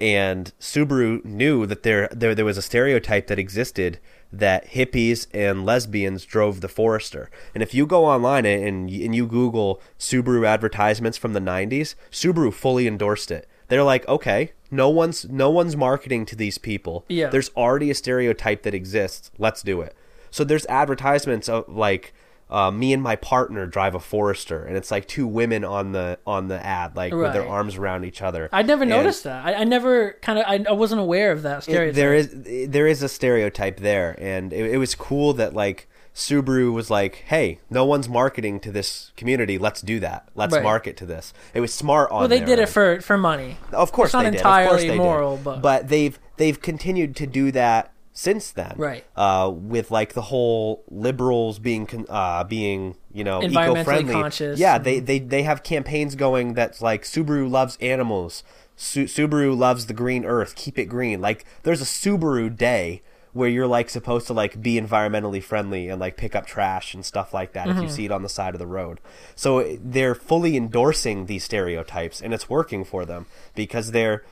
[0.00, 3.98] and Subaru knew that there, there there was a stereotype that existed
[4.32, 7.30] that hippies and lesbians drove the Forester.
[7.54, 12.52] And if you go online and and you Google Subaru advertisements from the 90s, Subaru
[12.52, 13.46] fully endorsed it.
[13.68, 17.04] They're like, "Okay, no one's no one's marketing to these people.
[17.08, 17.28] Yeah.
[17.28, 19.30] There's already a stereotype that exists.
[19.38, 19.94] Let's do it."
[20.30, 22.14] So there's advertisements of like
[22.50, 26.18] uh, me and my partner drive a Forester, and it's like two women on the
[26.26, 28.48] on the ad, like with their arms around each other.
[28.52, 29.44] I never And- noticed that.
[29.46, 30.44] I, I never kind of.
[30.46, 31.94] I, I wasn't aware of that it- stereotype.
[31.94, 36.72] there is there is a stereotype there, and it, it was cool that like Subaru
[36.72, 39.56] was like, "Hey, no one's marketing to this community.
[39.58, 40.28] Let's do that.
[40.34, 40.62] Let's Right.
[40.62, 42.18] market to this." It was smart on.
[42.20, 43.58] well, they did it for for money.
[43.72, 44.38] Of course, it's not they did.
[44.40, 44.98] Of course entirely they did.
[44.98, 49.04] moral, but- they've they've continued to do that since then, Right.
[49.16, 54.12] Uh, with like the whole liberals being con- uh, being you know eco-friendly.
[54.12, 54.58] conscious.
[54.58, 58.42] Yeah, they, they they have campaigns going that's like Subaru loves animals.
[58.76, 60.54] Su- Subaru loves the green earth.
[60.56, 61.20] Keep it green.
[61.20, 66.00] Like there's a Subaru day where you're like supposed to like be environmentally friendly and
[66.00, 67.82] like pick up trash and stuff like that if Mm-hmm.
[67.84, 68.98] you see it on the side of the road.
[69.36, 74.24] So they're fully endorsing these stereotypes and it's working for them because they're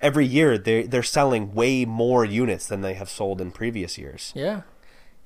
[0.00, 4.32] every year they they're selling way more units than they have sold in previous years.
[4.34, 4.62] Yeah.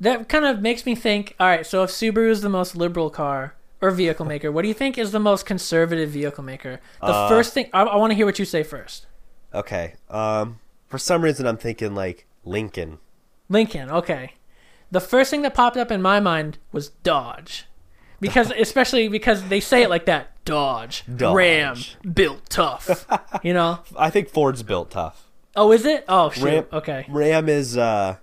[0.01, 1.35] That kind of makes me think.
[1.39, 4.69] All right, so if Subaru is the most liberal car or vehicle maker, what do
[4.69, 6.81] you think is the most conservative vehicle maker?
[7.01, 9.07] The Uh, first thing I, I want to hear what you say first.
[9.53, 9.95] Okay.
[10.11, 10.59] Um
[10.89, 12.99] for some reason I'm thinking like Lincoln.
[13.49, 13.91] Lincoln.
[13.91, 14.35] Okay.
[14.91, 17.67] The first thing that popped up in my mind was Dodge,
[18.29, 20.31] because especially because they say it like that.
[20.45, 21.35] Dodge, Dodge.
[21.35, 21.77] Ram,
[22.13, 23.07] built tough.
[23.43, 23.79] you know.
[23.97, 25.29] I think Ford's built tough.
[25.57, 26.05] Oh, is it?
[26.09, 26.45] Oh, shoot.
[26.45, 27.07] Ram okay.
[27.09, 28.17] Ram is uh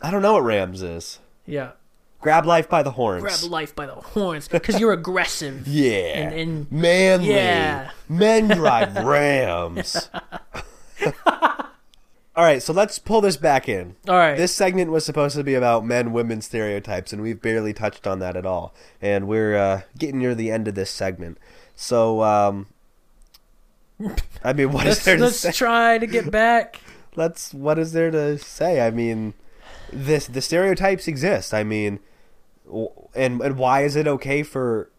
[0.00, 1.18] I don't know what Rams is.
[1.46, 1.72] Yeah.
[2.20, 3.22] Grab life by the horns.
[3.22, 5.66] Grab life by the horns because you're aggressive.
[5.68, 6.18] yeah.
[6.28, 7.30] And- and- manly.
[7.30, 7.90] Yeah.
[8.08, 10.08] Men drive Rams.
[12.34, 13.96] All right, so let's pull this back in.
[14.08, 14.36] All right.
[14.36, 18.20] This segment was supposed to be about men women stereotypes, and we've barely touched on
[18.20, 18.74] that at all.
[19.02, 21.36] And we're uh, getting near the end of this segment.
[21.76, 22.68] So, um,
[24.42, 25.52] I mean, what is there to let's say?
[25.52, 26.80] try to get back.
[27.16, 29.34] let's what is there to say i mean
[29.92, 31.98] this the stereotypes exist i mean
[33.14, 34.90] and and why is it okay for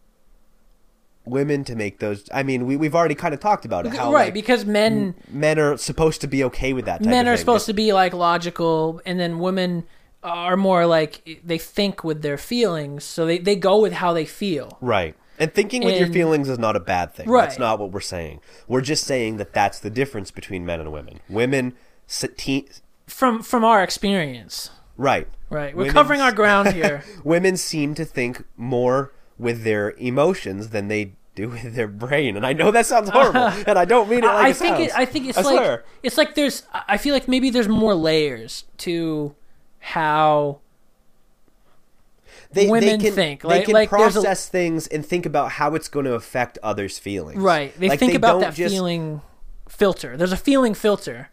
[1.25, 4.11] women to make those i mean we, we've already kind of talked about it how
[4.11, 7.37] right, like, because men men are supposed to be okay with that type men are
[7.37, 9.85] supposed to be like logical, and then women
[10.21, 14.25] are more like they think with their feelings, so they, they go with how they
[14.25, 14.77] feel.
[14.81, 17.43] right and thinking with your feelings is not a bad thing Right.
[17.47, 20.91] that's not what we're saying we're just saying that that's the difference between men and
[20.91, 21.73] women women
[23.07, 25.75] From from our experience, right right?
[25.75, 27.03] We're covering our ground here.
[27.23, 32.45] women seem to think more with their emotions than they do with their brain and
[32.45, 33.63] i know that sounds horrible uh-huh.
[33.65, 34.87] and i don't mean it like I it think sounds.
[34.89, 35.83] it, I think it's I like swear.
[36.03, 39.33] it's like there's I feel like maybe there's more layers to
[39.79, 40.59] how
[42.51, 43.41] they, women they can, think.
[43.41, 46.59] they can like there's a- process things and think about how it's going to affect
[46.61, 49.21] others feelings right they Like, think about don't that just- feeling
[49.67, 50.15] filter.
[50.15, 51.29] There's a feeling filter,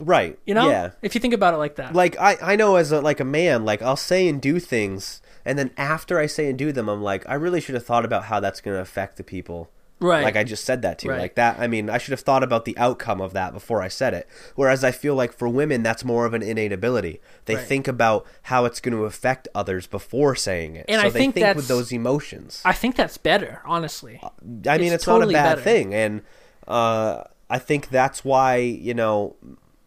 [0.00, 0.70] right you know?
[0.70, 1.94] yeah If you think about it like that.
[1.94, 5.20] like i i know as a like a man like i'll say and do things
[5.48, 8.04] and then after i say and do them i'm like i really should have thought
[8.04, 10.22] about how that's going to affect the people right.
[10.22, 11.18] Like I just said that to Right.
[11.18, 11.58] like that.
[11.58, 14.28] I mean, I should have thought about the outcome of that before I said it.
[14.54, 17.20] Whereas I feel like for women, that's more of an innate ability.
[17.46, 17.66] They Right.
[17.66, 20.86] think about how it's going to affect others before saying it.
[20.88, 22.62] And so I they think think with those emotions.
[22.64, 24.20] I think that's better, honestly.
[24.22, 25.60] I mean, it's it's, not a totally bad better.
[25.62, 26.22] thing, and
[26.68, 29.34] uh, I think that's why you know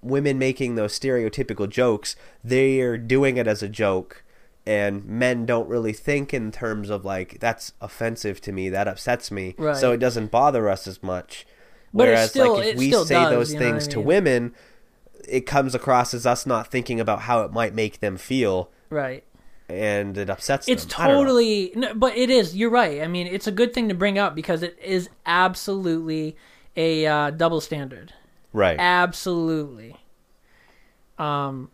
[0.01, 4.23] women making those stereotypical jokes, they are doing it as a joke,
[4.65, 9.31] and men don't really think in terms of like that's offensive to me, that upsets
[9.31, 9.75] me, Right.
[9.75, 11.45] so it doesn't bother us as much.
[11.93, 14.01] But Whereas, still- like if we say does, those you know what things I to
[14.01, 14.53] women,
[15.27, 19.23] it comes across as us not thinking about how it might make them feel, Right.
[19.67, 21.07] and it upsets It's them.
[21.07, 22.55] Totally, no, but it is.
[22.55, 23.01] You're right.
[23.01, 26.35] I mean, it's a good thing to bring up because it is absolutely
[26.77, 28.13] a uh, double standard.
[28.53, 28.77] right.
[28.79, 29.97] Absolutely.
[31.17, 31.69] Um,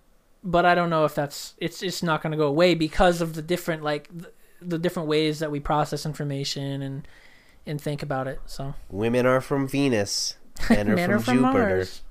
[0.48, 3.34] but I don't know if that's it's it's not going to go away because of
[3.34, 4.32] the different like the,
[4.62, 7.08] the different ways that we process information and
[7.66, 8.40] and think about it.
[8.46, 10.38] So Women are from Venus,
[10.70, 11.68] men are men from are from Jupiter.
[11.68, 12.02] Mars.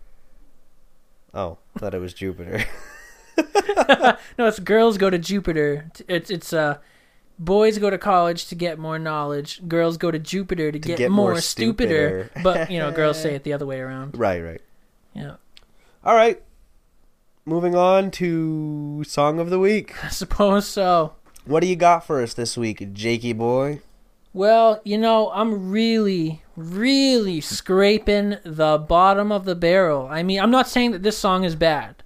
[1.33, 2.65] Oh, thought it was Jupiter.
[4.39, 5.91] No, it's girls go to Jupiter.
[6.09, 6.79] It's it's uh
[7.39, 9.67] boys go to college to get more knowledge.
[9.69, 12.31] Girls go to Jupiter to, get, get more, more stupider.
[12.31, 12.43] stupider.
[12.43, 14.19] but you know, girls say it the other way around.
[14.19, 14.61] Right, right.
[15.15, 15.37] Yeah,
[16.05, 16.43] All right.
[17.49, 20.05] Moving on to song of the week.
[20.05, 21.15] I suppose so.
[21.45, 23.83] What do you got for us this week, Jakey boy?
[24.33, 30.09] Well, you know, I'm really, really scraping the bottom of the barrel.
[30.11, 32.03] I mean, I'm not saying that this song is bad.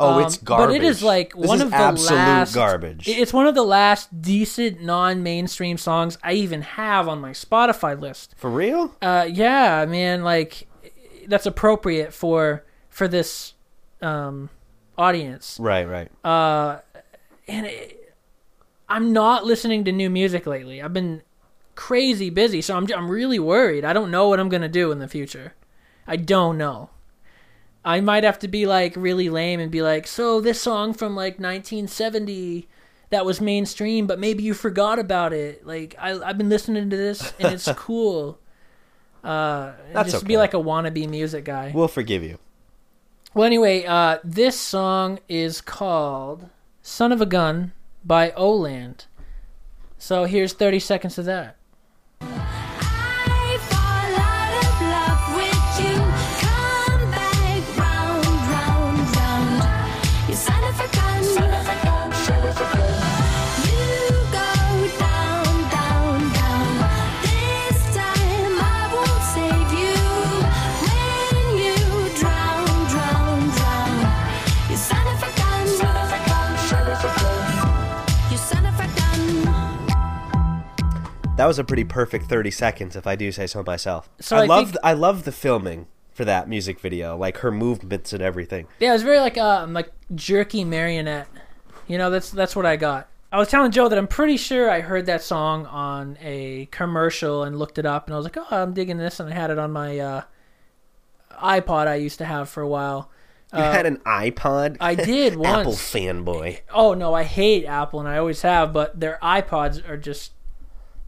[0.00, 0.66] Oh, Um, it's garbage.
[0.66, 3.06] But it is like This one is of the absolute last garbage.
[3.06, 8.34] It's one of the last decent non-mainstream songs I even have on my Spotify list.
[8.36, 8.96] for real?
[9.00, 10.66] Uh, yeah, man, like
[11.28, 13.54] that's appropriate for for this
[14.00, 14.50] um,
[14.96, 15.58] audience.
[15.60, 16.10] Right, right.
[16.24, 16.80] Uh,
[17.48, 18.14] and it,
[18.88, 20.82] I'm not listening to new music lately.
[20.82, 21.22] I've been
[21.74, 23.84] crazy busy, so I'm I'm really worried.
[23.84, 25.54] I don't know what I'm gonna do in the future.
[26.06, 26.90] I don't know.
[27.84, 31.16] I might have to be like really lame and be like, so this song from
[31.16, 32.68] like 1970
[33.10, 35.66] that was mainstream, but maybe you forgot about it.
[35.66, 38.38] Like I I've been listening to this and it's cool.
[39.24, 40.28] Uh, That's just okay.
[40.28, 41.72] be like a wannabe music guy.
[41.74, 42.38] We'll forgive you.
[43.34, 46.50] Well, anyway, uh, this song is called
[46.82, 47.72] Sun of a Gun
[48.04, 49.06] by Oland.
[49.96, 51.56] So here's 30 seconds of that.
[81.42, 84.08] That was a pretty perfect 30 seconds, if I do say so myself.
[84.20, 87.50] So I, I love think- I love the filming for that music video, like her
[87.50, 88.68] movements and everything.
[88.78, 91.26] Yeah, it was very like um like jerky marionette.
[91.88, 93.08] You know, that's that's what I got.
[93.32, 97.42] I was telling Joe that I'm pretty sure I heard that song on a commercial
[97.42, 99.50] and looked it up, and I was like, "Oh, I'm digging this," and I had
[99.50, 100.22] it on my uh,
[101.42, 103.10] iPod I used to have for a while.
[103.52, 104.74] You had an iPod?
[104.74, 105.58] Uh, I did once.
[105.58, 106.60] Apple fanboy.
[106.72, 108.72] Oh no, I hate Apple, and I always have.
[108.72, 110.34] But their iPods are just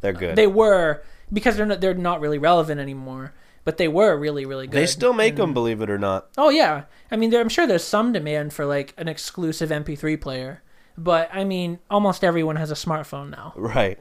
[0.05, 0.37] They're good.
[0.37, 3.33] they were because they're not, they're not really relevant anymore.
[3.65, 4.77] But they were really really good.
[4.77, 6.29] They still make them, believe it or not.
[6.37, 10.21] Oh yeah, I mean, there, I'm sure there's some demand for like an exclusive MP3
[10.21, 10.63] player,
[10.99, 13.55] but I mean, almost everyone has a smartphone now.
[13.57, 13.99] Right.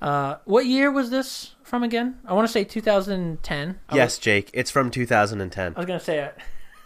[0.00, 2.20] Uh, what year was this from again?
[2.24, 3.78] I want to say 2010.
[3.90, 4.48] I Yes, was, Jake.
[4.54, 5.74] It's from 2010.
[5.76, 6.34] I was gonna say it.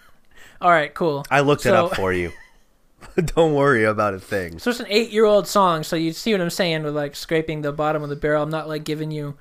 [0.60, 1.24] All right, cool.
[1.30, 2.32] I looked it up for you.
[3.36, 4.58] Don't worry about a thing.
[4.58, 5.82] So it's an eight-year-old song.
[5.84, 8.42] So you see what I'm saying with like scraping the bottom of the barrel.
[8.42, 9.36] I'm not like giving you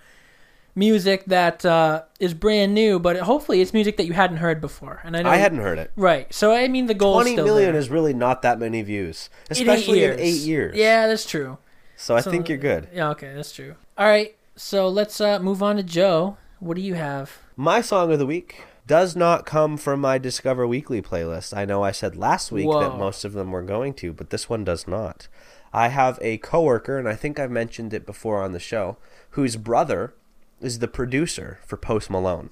[0.75, 5.01] music that uh, is brand new, but hopefully it's music that you hadn't heard before.
[5.03, 5.91] And I know I hadn't heard it.
[5.95, 6.33] Right.
[6.33, 7.79] So I mean, the goal 20 is still million there.
[7.79, 10.75] is really not that many views, In eight especially in eight years.
[10.75, 11.57] Yeah, that's true.
[11.95, 12.87] So I So- think you're good.
[12.93, 13.75] Yeah, okay, that's true.
[13.97, 16.37] All right, so let's uh, move on to Joe.
[16.59, 17.37] What do you have?
[17.55, 21.55] My song of the week does not come from my Discover Weekly playlist.
[21.55, 22.81] I know I said last week Whoa.
[22.81, 25.27] that most of them were going to, but this one does not.
[25.71, 28.97] I have a coworker, and I think I've mentioned it before on the show,
[29.31, 30.13] whose brother
[30.61, 32.49] is the producer for Post Malone.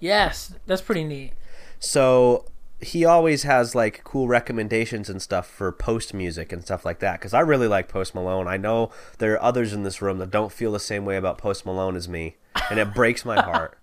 [0.00, 1.32] Yes, that's pretty neat.
[1.78, 2.46] So
[2.80, 7.20] he always has like cool recommendations and stuff for post music and stuff like that
[7.20, 8.48] because I really like Post Malone.
[8.48, 11.38] I know there are others in this room that don't feel the same way about
[11.38, 12.36] Post Malone as me,
[12.68, 13.78] and it breaks my heart.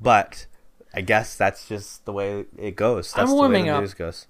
[0.00, 0.46] But
[0.94, 3.12] I guess that's just the way it goes.
[3.12, 3.82] That's I'm warming the way the up.
[3.82, 4.26] news goes.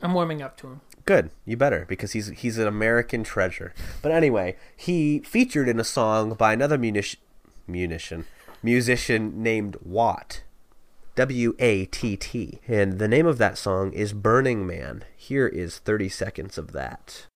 [0.00, 0.80] I'm warming up to him.
[1.04, 3.74] Good, you better because he's he's an American treasure.
[4.02, 7.20] But anyway, he featured in a song by another munition,
[7.66, 8.24] munition
[8.62, 10.42] musician named Watt.
[11.14, 12.60] W A T T.
[12.66, 15.04] And the name of that song is Burning Man.
[15.14, 17.26] Here is 30 seconds of that.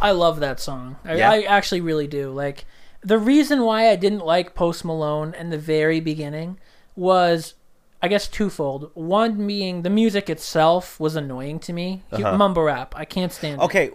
[0.00, 0.96] I love that song.
[1.04, 1.30] I, Yeah?
[1.30, 2.30] I actually really do.
[2.30, 2.64] Like
[3.02, 6.58] the reason why I didn't like Post Malone in the very beginning
[6.96, 7.54] was,
[8.02, 8.90] I guess, twofold.
[8.94, 12.02] One being the music itself was annoying to me.
[12.14, 13.54] He- Mumble rap, I can't stand.
[13.54, 13.56] it.
[13.58, 13.64] Uh-huh.
[13.66, 13.90] Okay,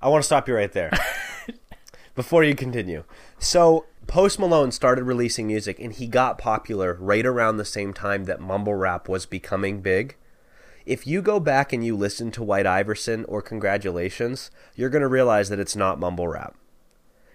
[0.00, 0.90] I want to stop you right there.
[2.14, 3.04] Before you continue.
[3.38, 8.24] So, Post Malone started releasing music and he got popular right around the same time
[8.24, 10.16] that mumble rap was becoming big.
[10.88, 15.08] If you go back and you listen to White Iverson or Congratulations, you're going to
[15.08, 16.56] realize that it's not mumble rap.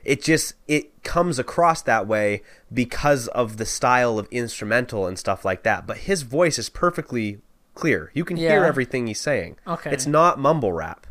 [0.04, 2.42] It just it comes across that way
[2.74, 5.88] because of the style of instrumental and stuff like that.
[5.88, 7.40] But his voice is perfectly
[7.76, 8.12] clear.
[8.14, 9.58] You can hear everything he's saying.
[9.66, 9.92] Okay.
[9.92, 11.08] It's not mumble rap.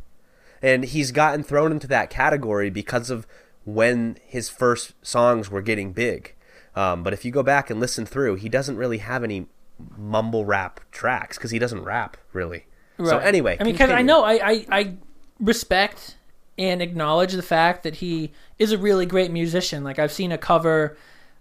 [0.60, 3.26] And he's gotten thrown into that category because of
[3.64, 6.34] when his first songs were getting big.
[6.74, 9.46] Um, but if you go back and listen through, he doesn't really have any
[9.96, 12.66] mumble rap tracks because he doesn't rap really.
[13.04, 14.94] So anyway, I mean, because I know I, I I
[15.40, 16.16] respect
[16.58, 19.82] and acknowledge the fact that he is a really great musician.
[19.82, 20.96] Like I've seen a cover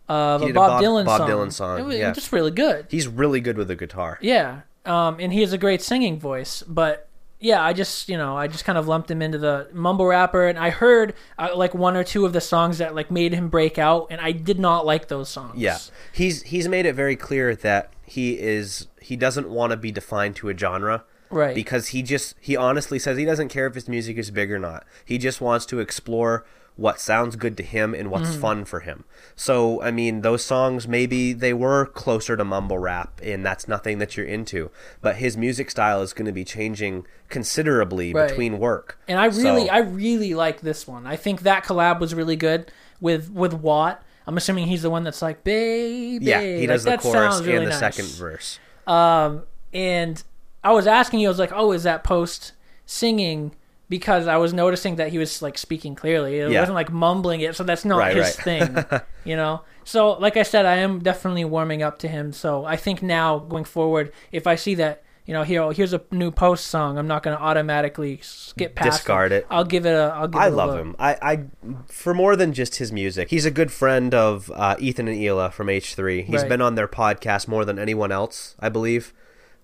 [0.09, 1.29] of a did a Bob, Bob- Dylan Bob song.
[1.29, 2.11] Dylan song, It was yeah.
[2.13, 2.87] just really good.
[2.89, 4.17] he's really good with the guitar.
[4.21, 6.63] Yeah, um, and he has a great singing voice.
[6.63, 7.07] But
[7.39, 10.47] yeah, I just you know I just kind of lumped him into the mumble rapper,
[10.47, 13.49] and I heard uh, like one or two of the songs that like made him
[13.49, 15.59] break out, and I did not like those songs.
[15.59, 15.77] Yeah,
[16.11, 20.35] he's he's made it very clear that he is he doesn't want to be defined
[20.37, 21.03] to a genre.
[21.29, 21.55] Right.
[21.55, 24.59] Because he just he honestly says he doesn't care if his music is big or
[24.59, 24.85] not.
[25.05, 26.45] He just wants to explore
[26.77, 28.41] what sounds good to him and what's Mm-hmm.
[28.41, 29.03] fun for him.
[29.35, 33.99] So, I mean, those songs maybe they were closer to mumble rap and that's nothing
[33.99, 38.27] that you're into, but his music style is going to be changing considerably Right.
[38.29, 38.97] between work.
[39.07, 41.05] And I really, So- I really like this one.
[41.07, 44.03] I think that collab was really good with with Watt.
[44.27, 46.23] I'm assuming he's the one that's like, baby.
[46.25, 47.79] yeah, he Like, does the chorus sounds really and the nice.
[47.79, 48.59] second verse.
[48.87, 49.43] Um,
[49.73, 50.21] and
[50.63, 52.53] I was asking you, I was like, oh, is that post
[52.85, 53.55] singing?
[53.89, 56.39] Because I was noticing that he was like speaking clearly.
[56.39, 56.59] It Yeah.
[56.61, 58.85] wasn't like mumbling it, so that's not Right, his right.
[58.85, 59.61] thing, you know.
[59.83, 62.31] So, like I said, I am definitely warming up to him.
[62.31, 66.01] So I think now going forward, if I see that, you know, here here's a
[66.11, 69.45] new post song, I'm not going to automatically skip past Discard it.
[69.49, 70.13] I'll give it a.
[70.15, 70.79] I'll give I it a love look.
[70.79, 70.95] him.
[70.99, 71.43] I, I,
[71.87, 75.51] for more than just his music, he's a good friend of uh, Ethan and Hila
[75.53, 76.25] from H3.
[76.25, 76.49] He's Right.
[76.49, 79.13] been on their podcast more than anyone else, I believe.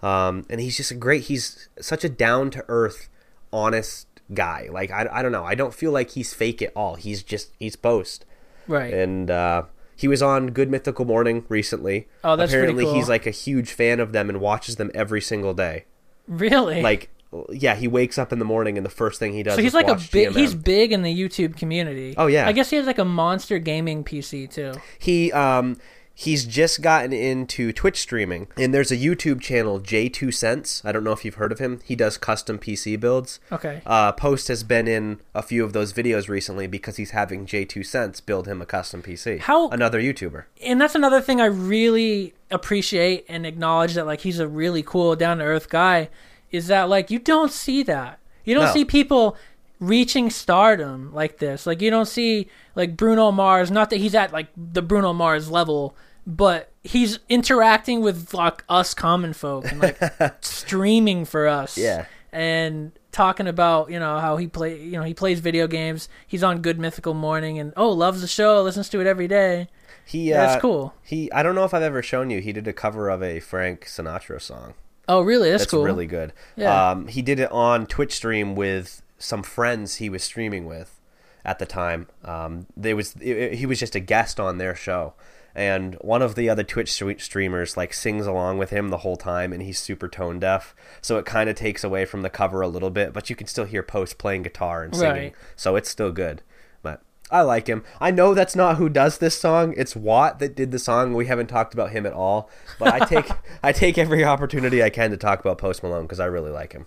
[0.03, 1.23] Um, and he's just a great.
[1.23, 3.09] He's such a down to earth,
[3.51, 4.67] honest guy.
[4.71, 5.43] Like I, I don't know.
[5.43, 6.95] I don't feel like he's fake at all.
[6.95, 8.25] He's just he's post.
[8.67, 8.93] Right.
[8.93, 9.63] And uh,
[9.97, 12.07] he was on Good Mythical Morning recently.
[12.23, 12.93] Oh, that's apparently cool.
[12.93, 15.85] he's like a huge fan of them and watches them every single day.
[16.27, 16.81] really?
[16.81, 17.09] Like,
[17.49, 19.55] yeah, he wakes up in the morning and the first thing he does.
[19.55, 20.29] so he's is like a big.
[20.29, 20.35] GMM.
[20.37, 22.13] He's big in the YouTube community.
[22.17, 22.47] Oh, yeah.
[22.47, 24.73] I guess he has like a monster gaming PC too.
[24.99, 25.77] he um
[26.19, 30.83] he's just gotten into Twitch streaming and there's a YouTube channel JayzTwoCents.
[30.83, 31.79] I don't know if you've heard of him.
[31.85, 33.39] He does custom PC builds.
[33.51, 33.81] Okay.
[33.85, 38.25] Uh Post has been in a few of those videos recently because he's having JayzTwoCents
[38.25, 39.39] build him a custom PC.
[39.41, 40.45] How- another YouTuber.
[40.63, 45.15] and that's another thing I really appreciate and acknowledge that like he's a really cool
[45.15, 46.09] down to earth guy
[46.51, 48.17] is that like you don't see that.
[48.43, 48.73] You don't No.
[48.73, 49.37] see people
[49.79, 51.65] reaching stardom like this.
[51.65, 55.49] Like you don't see like Bruno Mars, not that he's at like the Bruno Mars
[55.49, 59.97] level, but he's interacting with like us common folk and like
[60.41, 61.77] streaming for us.
[61.77, 62.05] Yeah.
[62.31, 66.09] And talking about, you know, how he play you know, he plays video games.
[66.27, 69.69] He's on Good Mythical Morning and oh, loves the show, listens to it every day.
[70.05, 70.93] He Yeah, uh, it's cool.
[71.03, 72.41] He I don't know if I've ever shown you.
[72.41, 74.73] He did a cover of a Frank Sinatra song.
[75.09, 75.49] Oh, really?
[75.49, 75.83] That's, That's cool.
[75.85, 76.33] really good.
[76.57, 76.91] Yeah.
[76.91, 80.99] Um, he did it on Twitch stream with some friends he was streaming with
[81.45, 82.07] at the time.
[82.25, 85.13] Um, they was it, he was just a guest on their show,
[85.55, 86.91] and one of the other Twitch
[87.21, 91.17] streamers like sings along with him the whole time, and he's super tone deaf, so
[91.17, 93.13] it kind of takes away from the cover a little bit.
[93.13, 95.35] But you can still hear Post playing guitar and singing, Right.
[95.55, 96.41] so it's still good.
[96.83, 97.01] But
[97.31, 97.83] I like him.
[97.99, 99.73] I know that's not who does this song.
[99.77, 101.13] It's Watt that did the song.
[101.13, 102.49] We haven't talked about him at all.
[102.77, 103.29] But I take
[103.63, 106.73] I take every opportunity I can to talk about Post Malone because I really like
[106.73, 106.85] him.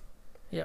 [0.50, 0.64] Yeah.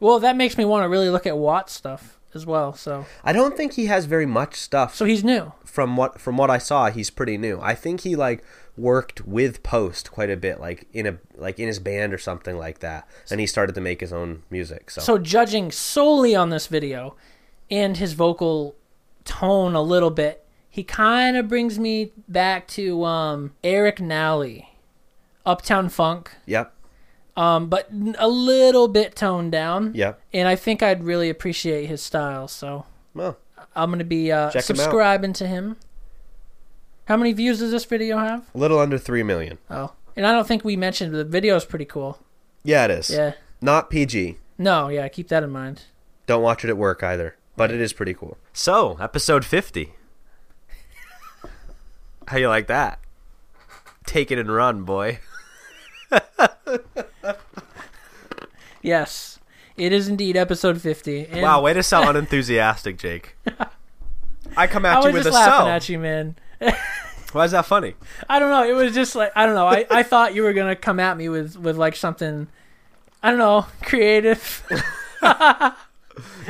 [0.00, 2.72] Well, that makes me want to really look at Watt stuff as well.
[2.74, 4.94] So, I don't think he has very much stuff.
[4.94, 5.52] so he's new.
[5.64, 7.58] from what from what I saw, he's pretty new.
[7.60, 8.44] I think he like
[8.76, 12.56] worked with Post quite a bit, like in a like in his band or something
[12.58, 14.90] like that, and he started to make his own music.
[14.90, 17.16] So, So, judging solely on this video
[17.70, 18.76] and his vocal
[19.24, 24.70] tone a little bit, he kind of brings me back to um, Eric Nally,
[25.44, 26.72] Uptown Funk, yep,
[27.38, 29.92] um, but a little bit toned down.
[29.94, 30.14] Yeah.
[30.32, 32.48] And I think I'd really appreciate his style.
[32.48, 32.84] So,
[33.14, 33.38] Well,
[33.76, 35.76] I'm going to be uh, Check him subscribing to him.
[37.04, 38.44] How many views does this video have?
[38.54, 39.58] a little under three million.
[39.70, 42.18] Oh, and I don't think we mentioned the video is pretty cool.
[42.64, 43.08] Yeah, it is.
[43.08, 43.34] Yeah.
[43.60, 44.38] Not PG.
[44.58, 45.84] No, yeah, keep that in mind.
[46.26, 48.36] Don't watch it at work either, but it is pretty cool.
[48.52, 49.94] So, episode 50.
[52.26, 52.98] How you like that?
[54.04, 55.20] Take it and run, boy.
[58.82, 59.38] Yes,
[59.76, 61.26] it is indeed episode 50.
[61.26, 63.36] And Wow, way to sound unenthusiastic, Jake.
[64.56, 65.68] I come I at you was with a laughing so.
[65.68, 66.36] at you, man.
[67.32, 67.94] Why is that funny?
[68.28, 68.64] I don't know.
[68.64, 69.66] It was just like I don't know.
[69.66, 72.48] I, I thought you were gonna come at me with with like something
[73.22, 74.64] I don't know, creative.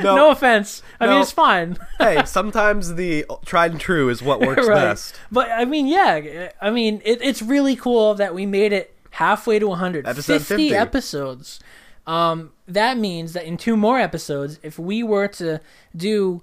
[0.01, 0.81] No, no offense.
[0.99, 1.77] I mean, it's fine.
[1.99, 4.75] hey, sometimes the tried and true is what works right.
[4.75, 5.19] best.
[5.31, 6.51] But I mean, yeah.
[6.61, 10.07] I mean, it, it's really cool that we made it halfway to 100.
[10.07, 10.73] Episode 50.
[10.75, 11.59] episodes.
[12.07, 15.59] Um, that means that in two more episodes, if we were to
[15.95, 16.41] do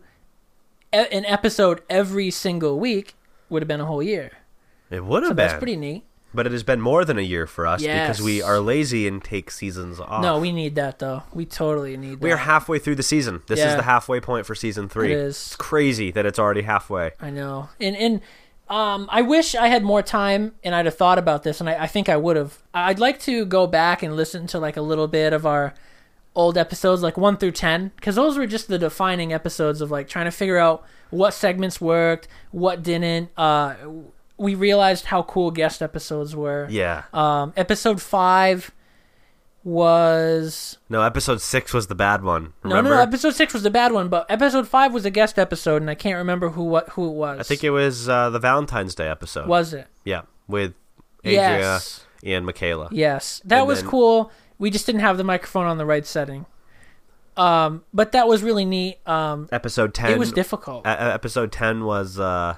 [0.95, 3.15] e- an episode every single week,
[3.49, 4.31] would have been a whole year.
[4.91, 6.05] It would have So been, that's pretty neat.
[6.33, 9.23] but it has been more than a year for us because we are lazy and
[9.25, 10.23] take seasons off.
[10.23, 11.25] No, we need that though.
[11.33, 12.21] We totally need that.
[12.23, 13.43] we are halfway through the season.
[13.49, 15.11] This is the halfway point for season three.
[15.13, 15.35] It is.
[15.37, 17.13] It's crazy that it's already halfway.
[17.21, 17.71] I know.
[17.81, 18.21] And and
[18.69, 21.85] um, I wish I had more time and I'd have thought about this, and I,
[21.85, 22.59] I think I would have.
[22.75, 25.75] I'd like to go back and listen to like a little bit of our
[26.35, 30.09] old episodes, like one through ten, because those were just the defining episodes of like
[30.09, 33.31] trying to figure out what segments worked, what didn't.
[33.37, 33.75] Uh,
[34.37, 36.67] we realized how cool guest episodes were.
[36.71, 37.05] Yeah.
[37.13, 38.73] Um, episode five
[39.67, 42.53] was no, episode six was the bad one.
[42.65, 42.91] no, Remember?
[42.91, 43.03] no, no.
[43.03, 45.95] Episode six was the bad one, but episode five was a guest episode, and I
[45.95, 47.41] can't remember who what who it was.
[47.41, 49.49] I think it was uh, the Valentine's Day episode.
[49.49, 49.87] was it.
[50.05, 50.75] Yeah, with
[51.25, 52.05] Adria Yes.
[52.25, 52.89] and Michaela.
[52.93, 54.31] Yes, that And was then- cool.
[54.59, 56.47] We just didn't have the microphone on the right setting.
[57.37, 58.99] Um, but that was really neat.
[59.07, 60.11] Um, Episode ten.
[60.13, 60.87] it was difficult.
[60.87, 62.57] uh, episode ten was uh,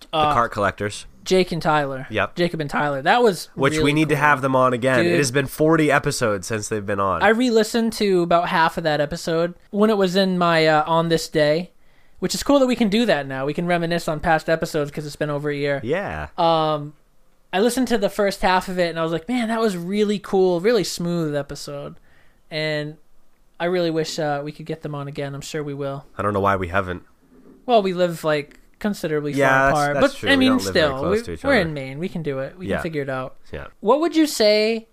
[0.00, 2.06] the Uh, cart collectors, Jake and Tyler.
[2.10, 2.36] Yep.
[2.36, 3.02] Jacob and Tyler.
[3.02, 5.04] That was which we really need to have them on again.
[5.04, 5.12] Dude.
[5.14, 7.22] It has been forty episodes since they've been on.
[7.22, 11.08] I re-listened to about half of that episode when it was in my uh, on
[11.08, 11.72] this day,
[12.18, 13.46] which is cool that we can do that now.
[13.46, 15.80] We can reminisce on past episodes because it's been over a year.
[15.82, 16.28] yeah.
[16.38, 16.94] Um,
[17.52, 19.76] I listened to the first half of it and I was like, man, that was
[19.76, 21.96] really cool, really smooth episode,
[22.48, 22.96] and
[23.58, 25.34] I really wish uh, we could get them on again.
[25.34, 26.06] I'm sure we will.
[26.16, 27.02] I don't know why we haven't.
[27.66, 30.30] Well, we live like considerably Yeah, far that's- apart, that's but true.
[30.30, 31.60] I mean, very still, we, we're other.
[31.60, 31.98] in Maine.
[31.98, 32.58] We can do it.
[32.58, 32.76] We Yeah.
[32.76, 33.36] can figure it out.
[33.52, 33.66] Yeah.
[33.80, 34.88] What would you say,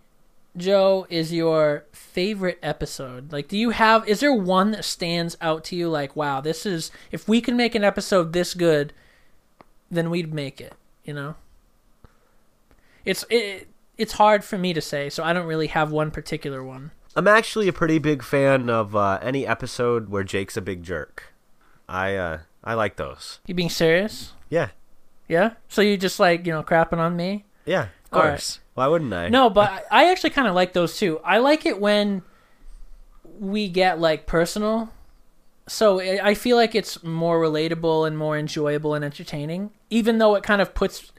[0.56, 3.32] Joe, is your favorite episode?
[3.32, 4.08] Like, do you have?
[4.08, 5.90] Is there one that stands out to you?
[5.90, 6.92] Like, wow, this is.
[7.12, 8.94] If we can make an episode this good,
[9.90, 10.74] then we'd make it.
[11.04, 11.36] You know.
[13.06, 13.68] It's it.
[13.98, 16.92] It's hard for me to say, so I don't really have one particular one.
[17.16, 21.34] I'm actually a pretty big fan of uh, any episode where Jake's a big jerk.
[21.90, 23.39] I uh, I like those.
[23.47, 24.34] You being serious?
[24.49, 24.70] Yeah.
[25.30, 25.51] Yeah.
[25.70, 27.45] So you just like you know crapping on me?
[27.65, 27.84] Yeah.
[27.84, 28.30] Of All right.
[28.32, 28.59] course.
[28.74, 29.30] Why wouldn't I?
[29.30, 31.20] No, but I actually kind of like those too.
[31.24, 32.22] I like it when
[33.39, 34.89] we get like personal.
[35.68, 40.36] So I I feel like it's more relatable and more enjoyable and entertaining, even though
[40.36, 41.11] it kind of puts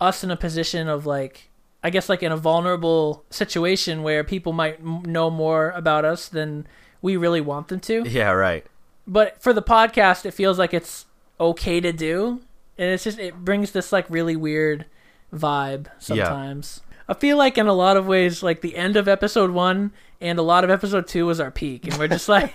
[0.00, 1.50] us in a position of like,
[1.82, 6.28] I guess like in a vulnerable situation where people might m- know more about us
[6.28, 6.66] than
[7.02, 8.04] we really want them to.
[8.08, 8.30] Yeah.
[8.30, 8.64] Right.
[9.10, 11.06] But for the podcast, it feels like it's
[11.40, 12.40] okay to do,
[12.78, 14.86] and it's just it brings this like really weird
[15.34, 16.80] vibe sometimes.
[17.08, 19.90] I feel like in a lot of ways, like the end of episode one
[20.20, 22.54] and a lot of episode two was our peak, and we're just like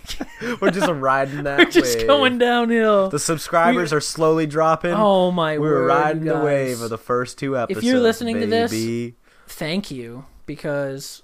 [0.62, 1.60] We're just riding that.
[1.60, 2.08] we're just wave.
[2.08, 3.10] going downhill.
[3.10, 4.93] The subscribers are slowly dropping.
[4.93, 5.62] Oh my god.
[5.62, 7.84] we were word, riding the wave of the first two episodes.
[7.86, 9.14] If you're listening to this.
[9.47, 11.22] Thank you because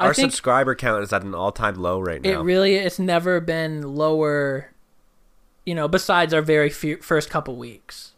[0.00, 2.40] our subscriber count is at an all-time low right now.
[2.40, 4.68] it really it's never been lower.
[5.64, 8.12] You know, besides our very few, first couple weeks.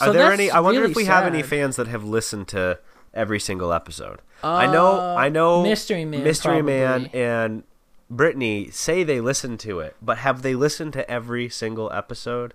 [0.00, 0.50] are there any?
[0.50, 2.78] I wonder really if we have any fans that have listened to
[3.12, 4.20] every single episode.
[4.42, 5.16] I know.
[5.16, 5.60] I know.
[5.60, 7.64] Uh, Mystery Man, Mystery Man, and
[8.08, 12.54] Brittany say they listen to it, but have they listened to every single episode?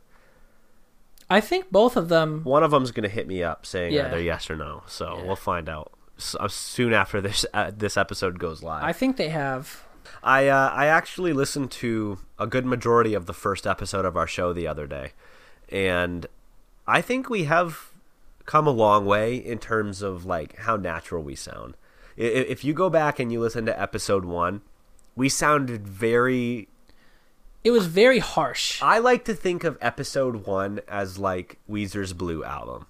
[1.29, 2.41] I think both of them.
[2.43, 4.07] One of them's gonna hit me up saying Yeah.
[4.07, 4.83] either yes or no.
[4.87, 5.23] So Yeah.
[5.25, 8.83] we'll find out uh, soon after this uh, this episode goes live.
[8.83, 9.83] I think they have.
[10.23, 14.27] I uh, I actually listened to a good majority of the first episode of our
[14.27, 15.13] show the other day,
[15.69, 16.27] and
[16.87, 17.91] I think we have
[18.45, 21.75] come a long way in terms of like how natural we sound.
[22.17, 24.61] If you go back and you listen to episode one,
[25.15, 26.67] we sounded very.
[27.63, 28.81] It was very harsh.
[28.81, 32.87] I like to think of episode one as like Weezer's Blue album.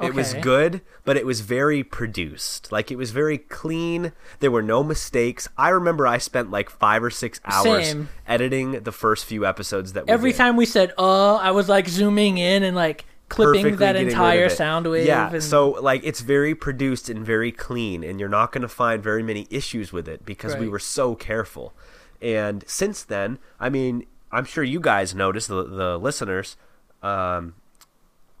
[0.00, 2.70] It was good, but it was very produced.
[2.70, 4.12] Like it was very clean.
[4.40, 5.48] There were no mistakes.
[5.56, 8.08] I remember I spent like five or six hours Same.
[8.26, 10.38] editing the first few episodes that we Every did.
[10.38, 14.48] time we said "uh," I was like zooming in and like clipping Perfectly that entire
[14.48, 15.06] sound wave.
[15.06, 18.68] Yeah, and- so like it's very produced and very clean, and you're not going to
[18.68, 21.74] find very many issues with it because we were so careful.
[22.22, 26.56] And since then, I mean, I'm sure you guys noticed the the listeners,
[27.02, 27.54] um,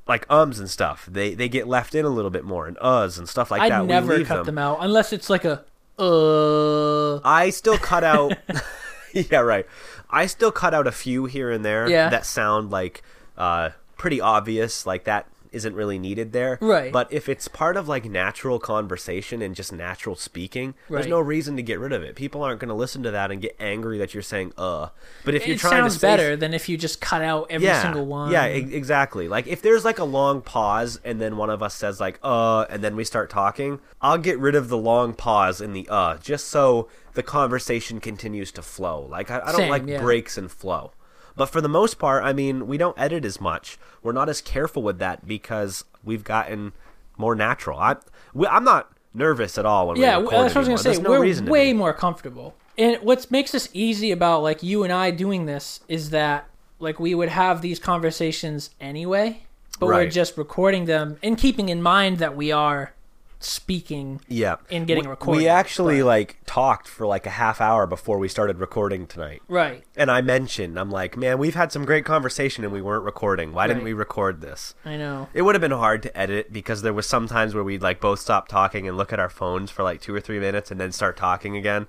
[0.08, 1.06] like ums and stuff.
[1.10, 3.70] They they get left in a little bit more and uhs and stuff like I'd
[3.72, 3.82] that.
[3.82, 4.46] we never leave cut them.
[4.46, 4.58] them.
[4.58, 5.64] out unless it's like a
[5.98, 7.18] uh.
[7.24, 8.36] I still cut out.
[9.12, 9.66] yeah, right.
[10.10, 12.08] I still cut out a few here and there Yeah.
[12.10, 13.02] that sound like
[13.36, 14.86] uh, pretty obvious.
[14.86, 15.26] Like that
[15.58, 16.56] isn't really needed there.
[16.60, 16.92] Right.
[16.92, 21.56] But if it's part of like natural conversation and just natural speaking, there's no reason
[21.56, 22.14] to get rid of it.
[22.14, 24.88] People aren't going to listen to that and get angry that you're saying uh.
[25.24, 28.06] But if you're trying to say better than if you just cut out every single
[28.06, 28.30] one.
[28.30, 29.28] yeah, e- exactly.
[29.28, 32.66] Like if there's like a long pause and then one of us says like uh
[32.70, 36.16] and then we start talking, I'll get rid of the long pause in the uh
[36.18, 39.00] just so the conversation continues to flow.
[39.10, 40.00] Like I, I don't Same, like yeah.
[40.00, 40.92] breaks and flow.
[41.38, 43.78] But for the most part, I mean, we don't edit as much.
[44.02, 46.72] We're not as careful with that because we've gotten
[47.16, 47.78] more natural.
[47.78, 47.96] I,
[48.34, 50.66] we, I'm not nervous at all when yeah, we that's what I was anymore.
[50.68, 51.42] gonna say.
[51.42, 52.54] No We're way more comfortable.
[52.76, 56.48] And what makes this easy about like you and I doing this is that
[56.80, 59.42] like we would have these conversations anyway,
[59.78, 62.94] but we're just recording them and keeping in mind that we are
[63.40, 64.20] speaking.
[64.28, 67.86] yeah and getting we, recorded, We actually but- like talked for like a half hour
[67.86, 69.42] before we started recording tonight.
[69.48, 69.84] Right.
[69.96, 73.52] And I mentioned, I'm like, man, we've had some great conversation and we weren't recording.
[73.52, 74.74] Why didn't we record this?
[74.84, 75.28] I know.
[75.34, 78.00] It would have been hard to edit because there was some times where we'd like
[78.00, 80.80] both stop talking and look at our phones for like two or three minutes and
[80.80, 81.86] then start talking again.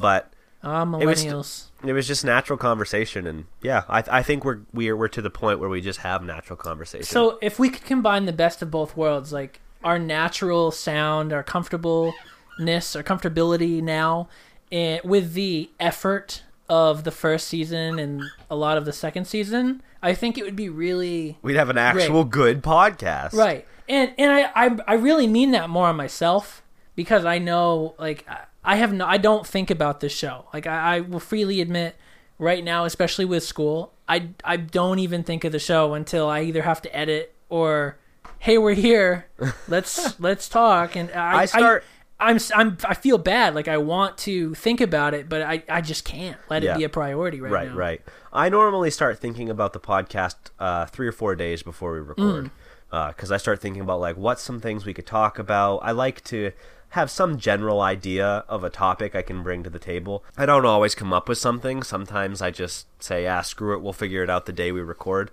[0.00, 0.32] But
[0.64, 1.64] Ah, It was- millennials.
[1.84, 5.28] it was just natural conversation, and yeah, I, I think we're we're we're to the
[5.28, 7.04] point where we just have natural conversation.
[7.04, 11.42] So if we could combine the best of both worlds, like our natural sound, our
[11.42, 14.28] comfortableness, our comfortability now,
[14.70, 19.82] and with the effort of the first season and a lot of the second season,
[20.02, 23.66] I think it would be really we'd have an actual good podcast, right.
[23.88, 26.62] And and I, I I really mean that more on myself
[26.96, 30.46] because I know like I- I have no I don't think about this show.
[30.54, 31.96] Like I, I will freely admit
[32.38, 36.42] right now, especially with school, I I don't even think of the show until I
[36.42, 37.98] either have to edit or
[38.42, 39.26] hey we're here
[39.68, 41.84] let's let's talk and I, I start-
[42.18, 45.62] I, am I'm I feel bad like I want to think about it but I
[45.68, 46.74] I just can't let Yeah.
[46.74, 47.74] it be a priority right, Right, now.
[47.76, 48.00] right.
[48.00, 48.02] right.
[48.32, 52.50] I normally start thinking about the podcast uh, three or four days before we record
[52.90, 53.08] Mm.
[53.08, 55.78] because I start thinking about like what's some things we could talk about.
[55.78, 56.52] I like to
[56.90, 60.22] have some general idea of a topic I can bring to the table.
[60.36, 61.82] I don't always come up with something.
[61.82, 65.30] Sometimes I just say, "Ah, screw it, we'll figure it out the day we record."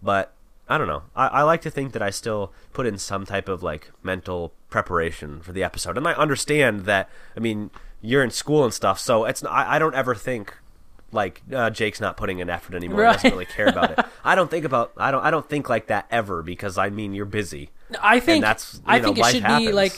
[0.00, 0.32] But
[0.70, 1.02] I don't know.
[1.16, 4.52] I, I like to think that I still put in some type of like mental
[4.70, 7.10] preparation for the episode, and I understand that.
[7.36, 10.54] I mean, you're in school and stuff, so it's I, I don't ever think
[11.12, 13.04] like uh, Jake's not putting in effort anymore.
[13.04, 14.04] He doesn't really care about it.
[14.24, 17.14] I don't think about I don't I don't think like that ever because I mean
[17.14, 17.70] you're busy.
[18.00, 19.66] I think that's, you I know, think it should happens.
[19.66, 19.92] be like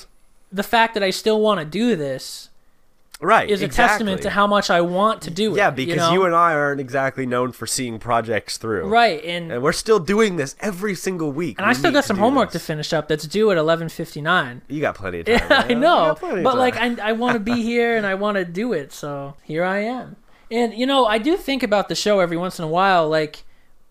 [0.51, 2.49] the fact that I still want to do this
[3.23, 3.49] Right.
[3.49, 5.57] is a testament to how much I want to do it.
[5.59, 6.13] Yeah, because know?
[6.13, 8.89] you, and I aren't exactly known for seeing projects through.
[8.89, 11.59] right, and And we're still doing this every single week.
[11.59, 12.63] and We I still got some homework this.
[12.63, 14.63] to finish up that's due at eleven fifty nine.
[14.69, 15.39] You got plenty of time.
[15.49, 15.67] Yeah.
[15.69, 16.77] I know, got plenty of but like.
[16.77, 19.79] I, I want to be here and I want to do it, so here I
[19.85, 20.17] am.
[20.51, 23.09] And you know, I do think about the show every once in a while.
[23.09, 23.45] Like,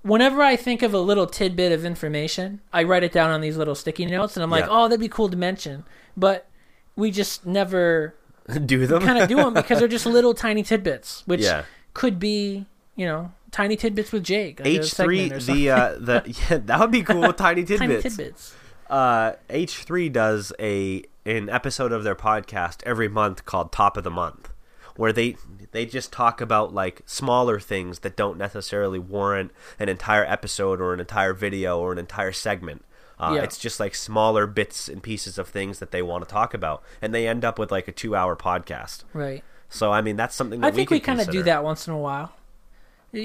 [0.04, 3.56] whenever I think of a little tidbit of information, I write it down on these
[3.58, 4.72] little sticky notes, and I'm like, Yeah.
[4.72, 5.86] oh, that'd be cool to mention.
[6.18, 6.48] But
[6.96, 8.16] we just never
[8.66, 9.02] do them.
[9.04, 11.64] kind of do them because they're just little tiny tidbits, which Yeah.
[11.94, 12.66] could be,
[12.96, 14.60] you know, tiny tidbits with Jake.
[14.60, 15.64] like H three segment or something.
[15.64, 17.80] the uh the yeah, that would be cool with tiny tidbits.
[17.80, 18.56] tiny tidbits.
[18.90, 24.04] Uh H three does a an episode of their podcast every month called Top of
[24.04, 24.50] the Month,
[24.96, 25.36] where they
[25.72, 30.94] they just talk about like smaller things that don't necessarily warrant an entire episode or
[30.94, 32.84] an entire video or an entire segment.
[33.22, 33.44] Uh, Yeah.
[33.44, 36.82] It's just like smaller bits and pieces of things that they want to talk about,
[37.02, 39.04] and they end up with like a two-hour podcast.
[39.14, 39.44] Right.
[39.70, 41.88] So I mean, that's something that I think we, could kind of do that once
[41.88, 42.34] in a while.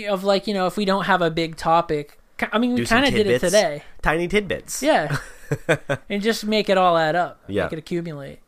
[0.09, 2.19] Of like, you know, if we don't have a big topic,
[2.53, 3.83] I mean, we kind of did it today.
[4.03, 4.83] Tiny tidbits.
[4.83, 5.17] Yeah.
[6.09, 7.41] and just make it all add up.
[7.47, 7.65] Yeah.
[7.65, 8.41] Make it accumulate.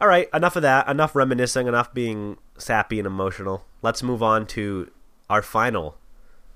[0.00, 0.88] All right, enough of that.
[0.88, 1.66] Enough reminiscing.
[1.66, 3.64] Enough being sappy and emotional.
[3.82, 4.90] Let's move on to
[5.28, 5.96] our final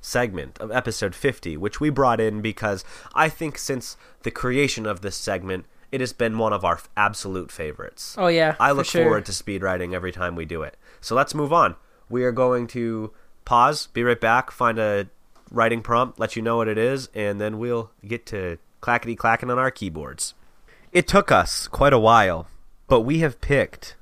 [0.03, 2.85] segment of episode 50, which we brought in because
[3.15, 6.91] I think since the creation of this segment, it has been one of our f-
[6.97, 8.15] absolute favorites.
[8.19, 8.57] Oh, yeah.
[8.61, 9.05] I for look sure.
[9.05, 10.77] forward to speed writing every time we do it.
[11.01, 11.77] So let's move on.
[12.11, 13.13] We are going to
[13.45, 15.09] pause, be right back, find a
[15.51, 19.51] writing prompt, let you know what it is, and then we'll get to clackety clacking
[19.51, 20.35] on our keyboards.
[20.93, 22.49] It took us quite a while,
[22.89, 23.97] but we have picked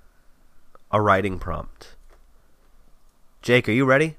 [0.90, 1.94] a writing prompt.
[3.42, 4.16] Jake, are you ready?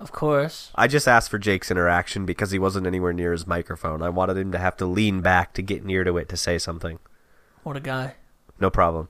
[0.00, 0.70] Of course.
[0.76, 4.00] I just asked for Jake's interaction because he wasn't anywhere near his microphone.
[4.00, 6.58] I wanted him to have to lean back to get near to it to say
[6.58, 7.00] something.
[7.64, 8.14] What a guy.
[8.60, 9.08] No problem.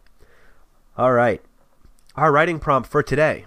[0.96, 1.42] All right.
[2.16, 3.44] Our writing prompt for today.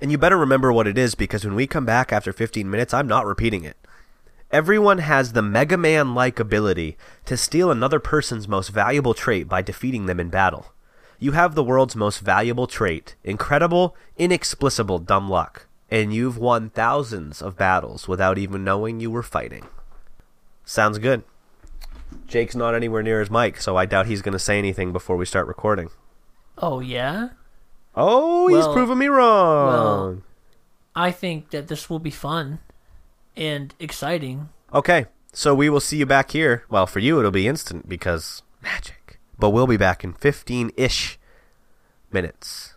[0.00, 2.94] And you better remember what it is because when we come back after 15 minutes,
[2.94, 3.76] I'm not repeating it.
[4.50, 9.60] Everyone has the Mega Man like ability to steal another person's most valuable trait by
[9.60, 10.72] defeating them in battle.
[11.18, 17.40] You have the world's most valuable trait, incredible, inexplicable dumb luck, and you've won thousands
[17.42, 19.66] of battles without even knowing you were fighting.
[20.64, 21.22] Sounds good.
[22.26, 25.16] Jake's not anywhere near his mic, so I doubt he's going to say anything before
[25.16, 25.90] we start recording.
[26.56, 27.30] Oh yeah.
[27.94, 30.22] Oh, he's Well- proving me wrong.
[30.94, 32.58] I think that this will be fun
[33.36, 34.48] and exciting.
[34.74, 36.64] Okay, so we will see you back here.
[36.68, 39.20] Well, for you, it'll be instant because magic.
[39.38, 41.18] But we'll be back in 15 ish
[42.10, 42.74] minutes.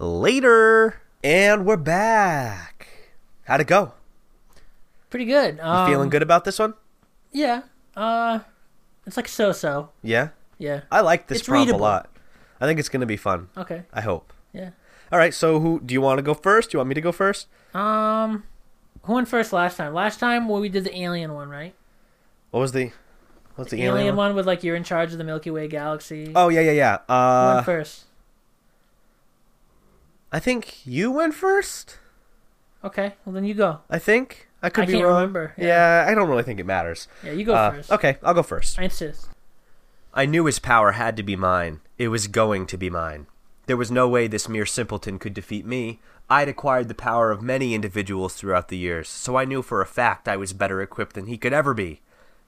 [0.00, 1.00] Later.
[1.26, 2.86] And we're back.
[3.46, 3.94] How'd it go?
[5.10, 5.56] Pretty good.
[5.56, 6.74] You Um, feeling good about this one?
[7.32, 7.62] Yeah.
[7.96, 8.38] Uh,
[9.08, 9.88] it's like so-so.
[10.04, 10.28] Yeah?
[10.56, 10.82] Yeah.
[10.88, 11.80] I like this It's prompt readable.
[11.80, 12.10] a lot.
[12.60, 13.48] I think it's going to be fun.
[13.56, 13.82] Okay.
[13.92, 14.32] I hope.
[14.52, 14.70] Yeah.
[15.10, 16.70] All right, so who do you want to go first?
[16.70, 17.48] Do you want me to go first?
[17.74, 18.44] Um,
[19.02, 19.92] who went first last time?
[19.94, 21.74] Last time well, we did the alien one, right?
[22.52, 22.92] What was the
[23.56, 24.36] What's the, alien, alien, one?
[24.36, 26.30] with like you're in charge of the Milky Way galaxy.
[26.36, 26.98] Oh, yeah, yeah, yeah.
[27.08, 28.04] Who Uh went first?
[30.36, 31.98] I think you went first.
[32.84, 33.14] Okay.
[33.24, 33.80] Well, then you go.
[33.88, 34.48] I think.
[34.62, 35.14] I could I be can't wrong.
[35.14, 35.54] remember.
[35.56, 36.04] Yeah.
[36.06, 37.08] I don't really think it matters.
[37.24, 37.90] Yeah, you go Uh, first.
[37.92, 38.78] Okay, I'll go first.
[38.78, 39.28] I insist.
[40.12, 41.80] I knew his power had to be mine.
[41.96, 43.28] It was going to be mine.
[43.64, 46.00] There was no way this mere simpleton could defeat me.
[46.28, 49.86] I'd acquired the power of many individuals throughout the years, so I knew for a
[49.86, 52.02] fact I was better equipped than he could ever be.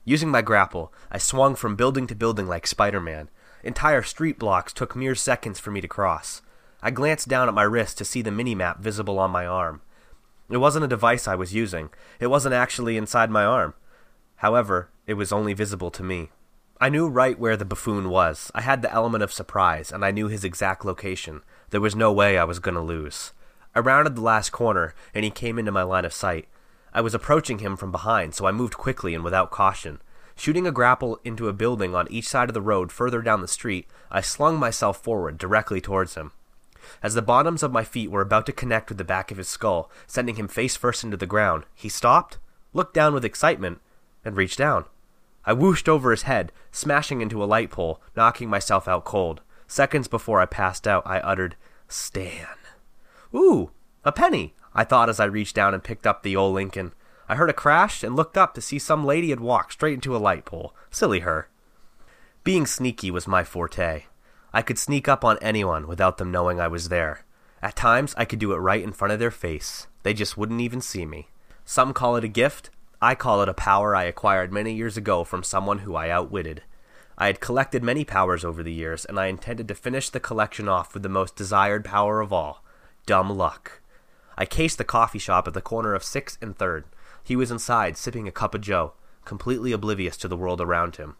[0.04, 3.30] Using my grapple, I swung from building to building like Spider Man.
[3.64, 6.42] Entire street blocks took mere seconds for me to cross.
[6.80, 9.82] I glanced down at my wrist to see the minimap visible on my arm.
[10.48, 13.74] It wasn't a device I was using, it wasn't actually inside my arm.
[14.36, 16.30] However, it was only visible to me.
[16.80, 18.52] I knew right where the buffoon was.
[18.54, 21.42] I had the element of surprise, and I knew his exact location.
[21.70, 23.32] There was no way I was going to lose.
[23.74, 26.46] I rounded the last corner, and he came into my line of sight.
[26.94, 30.00] I was approaching him from behind, so I moved quickly and without caution.
[30.36, 33.48] Shooting a grapple into a building on each side of the road further down the
[33.48, 36.30] street, I slung myself forward directly towards him.
[37.02, 39.48] As the bottoms of my feet were about to connect with the back of his
[39.48, 42.38] skull, sending him face first into the ground, he stopped,
[42.72, 43.80] looked down with excitement,
[44.24, 44.84] and reached down.
[45.44, 49.40] I whooshed over his head, smashing into a light pole, knocking myself out cold.
[49.66, 51.56] Seconds before I passed out, I uttered,
[51.88, 52.46] Stan.
[53.34, 53.70] Ooh,
[54.04, 56.92] a penny, I thought as I reached down and picked up the old Lincoln.
[57.28, 60.16] I heard a crash and looked up to see some lady had walked straight into
[60.16, 60.74] a light pole.
[60.90, 61.48] Silly her.
[62.44, 64.04] Being sneaky was my forte.
[64.52, 67.24] I could sneak up on anyone without them knowing I was there.
[67.62, 69.86] At times, I could do it right in front of their face.
[70.02, 71.28] They just wouldn't even see me.
[71.64, 72.70] Some call it a gift.
[73.00, 76.62] I call it a power I acquired many years ago from someone who I outwitted.
[77.16, 80.68] I had collected many powers over the years, and I intended to finish the collection
[80.68, 82.62] off with the most desired power of all
[83.06, 83.80] dumb luck.
[84.36, 86.84] I cased the coffee shop at the corner of 6th and 3rd.
[87.24, 88.92] He was inside, sipping a cup of joe,
[89.24, 91.16] completely oblivious to the world around him.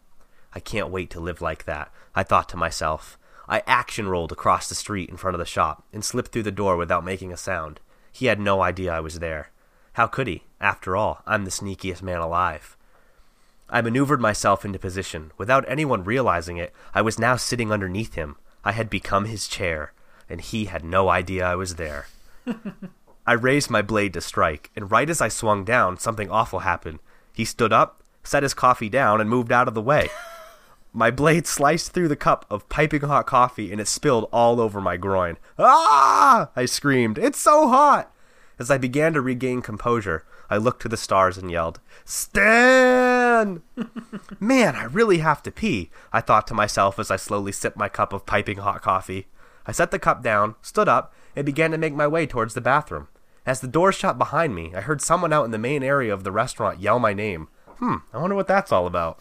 [0.53, 3.17] I can't wait to live like that, I thought to myself.
[3.47, 6.51] I action rolled across the street in front of the shop and slipped through the
[6.51, 7.79] door without making a sound.
[8.11, 9.49] He had no idea I was there.
[9.93, 10.43] How could he?
[10.61, 12.77] After all, I'm the sneakiest man alive.
[13.69, 15.31] I maneuvered myself into position.
[15.37, 18.35] Without anyone realizing it, I was now sitting underneath him.
[18.63, 19.93] I had become his chair,
[20.27, 22.07] and he had no idea I was there.
[23.27, 26.99] I raised my blade to strike, and right as I swung down, something awful happened.
[27.33, 30.09] He stood up, set his coffee down, and moved out of the way.
[30.91, 34.81] My blade sliced through the cup of piping hot coffee, and it spilled all over
[34.81, 35.37] my groin.
[35.57, 36.49] Ah!
[36.55, 37.17] I screamed.
[37.17, 38.11] It's so hot!
[38.57, 43.61] As I began to regain composure, I looked to the stars and yelled, Stan!
[44.39, 47.87] Man, I really have to pee, I thought to myself as I slowly sipped my
[47.87, 49.27] cup of piping hot coffee.
[49.67, 52.61] I set the cup down, stood up, and began to make my way towards the
[52.61, 53.07] bathroom.
[53.45, 56.23] As the door shut behind me, I heard someone out in the main area of
[56.23, 57.47] the restaurant yell my name.
[57.77, 59.19] Hmm, I wonder what that's all about.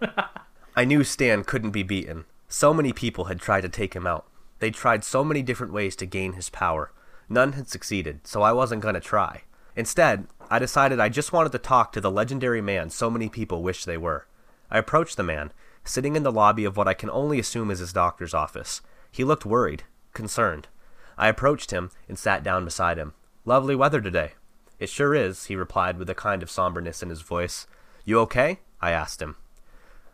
[0.74, 2.24] I knew Stan couldn't be beaten.
[2.48, 4.26] So many people had tried to take him out.
[4.58, 6.92] They'd tried so many different ways to gain his power.
[7.28, 9.42] None had succeeded, so I wasn't going to try.
[9.76, 13.62] Instead, I decided I just wanted to talk to the legendary man so many people
[13.62, 14.26] wish they were.
[14.70, 15.52] I approached the man,
[15.84, 18.80] sitting in the lobby of what I can only assume is his doctor's office.
[19.10, 20.68] He looked worried, concerned.
[21.18, 23.12] I approached him and sat down beside him.
[23.44, 24.32] Lovely weather today.
[24.78, 27.66] It sure is, he replied with a kind of somberness in his voice.
[28.06, 28.60] You okay?
[28.80, 29.36] I asked him.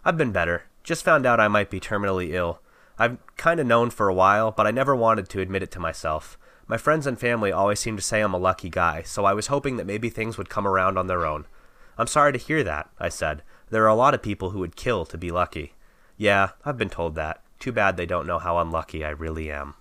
[0.05, 0.65] I've been better.
[0.83, 2.61] Just found out I might be terminally ill.
[2.99, 5.81] I've kind of known for a while, but I never wanted to admit it to
[5.81, 6.39] myself.
[6.67, 9.47] My friends and family always seem to say I'm a lucky guy, so I was
[9.47, 11.47] hoping that maybe things would come around on their own.
[11.97, 13.43] I'm sorry to hear that, I said.
[13.71, 15.75] There are a lot of people who would kill to be lucky.
[16.17, 17.43] Yeah, I've been told that.
[17.59, 19.75] Too bad they don't know how unlucky I really am.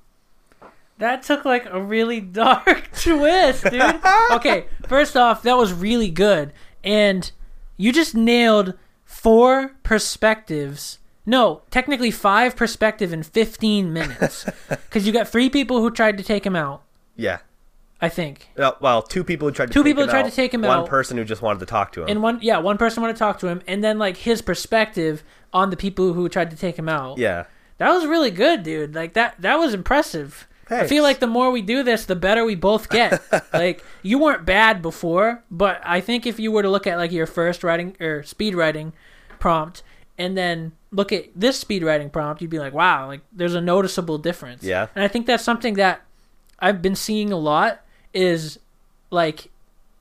[0.97, 3.99] That took like a really dark twist, dude.
[4.31, 6.53] okay, first off, that was really good.
[6.83, 7.31] And
[7.75, 8.73] you just nailed
[9.17, 10.99] four perspectives.
[11.25, 14.45] No, technically five perspective in 15 minutes.
[14.69, 16.83] Because you got three people who tried to take him out.
[17.15, 17.39] Yeah.
[17.99, 18.49] I think.
[18.57, 20.35] Uh, well, two people who tried to Two take people him who tried out, to
[20.35, 20.87] take him one out.
[20.87, 22.09] person who just wanted to talk to him.
[22.09, 25.23] And one, yeah, one person wanted to talk to him, and then like his perspective
[25.51, 27.17] on the people who tried to take him out.
[27.17, 27.45] yeah.
[27.79, 28.95] That was really good, dude.
[28.95, 30.46] Like that that was impressive.
[30.69, 33.21] I feel like the more we do this, the better we both get.
[33.53, 37.11] like you weren't bad before, but I think if you were to look at like
[37.11, 38.93] your first writing or speed writing
[39.39, 39.83] prompt
[40.17, 43.61] and then look at this speed writing prompt, you'd be like, "Wow, like there's a
[43.61, 44.87] noticeable difference." Yeah.
[44.95, 46.01] And I think that's something that
[46.59, 47.81] I've been seeing a lot
[48.13, 48.59] is
[49.09, 49.49] like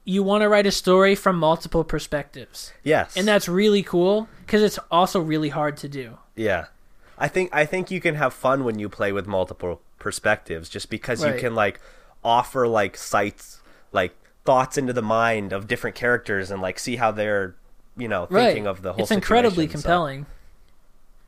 [0.05, 2.73] you want to write a story from multiple perspectives.
[2.83, 3.17] Yes.
[3.17, 6.19] And that's really cool cuz it's also really hard to do.
[6.35, 6.67] Yeah.
[7.19, 10.89] I think I think you can have fun when you play with multiple perspectives just
[10.89, 11.35] because Right.
[11.35, 11.81] you can like
[12.23, 17.11] offer like sights like thoughts into the mind of different characters and like see how
[17.11, 17.57] they're
[17.97, 19.03] you know thinking of the whole thing.
[19.03, 20.27] It's incredibly situation, so- compelling.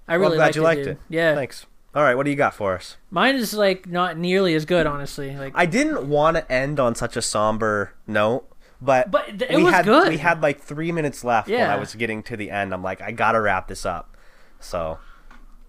[0.07, 0.89] I Well, really I'm glad liked you it, liked dude.
[0.89, 0.99] it.
[1.09, 1.35] Yeah.
[1.35, 1.67] Thanks.
[1.95, 2.97] All right, what do you got for us?
[3.11, 5.35] Mine is like not nearly as good, honestly.
[5.37, 8.45] Like I didn't want to end on such a somber note,
[8.81, 10.09] but But th- it we was had, good.
[10.11, 12.73] We had like three minutes left when I was getting to the end.
[12.73, 14.17] I'm like, I gotta wrap this up.
[14.61, 14.99] So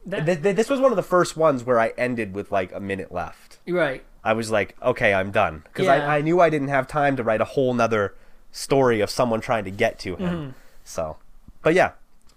[0.10, 2.74] that, th- th- this was one of the first ones where I ended with like
[2.74, 3.60] a minute left.
[3.68, 4.04] right.
[4.22, 5.94] I was like, okay, I'm done because Yeah.
[6.06, 8.16] I, I knew I didn't have time to write a whole nother
[8.52, 10.30] story of someone trying to get to him.
[10.30, 10.50] Mm-hmm.
[10.84, 11.18] So,
[11.62, 11.92] but yeah.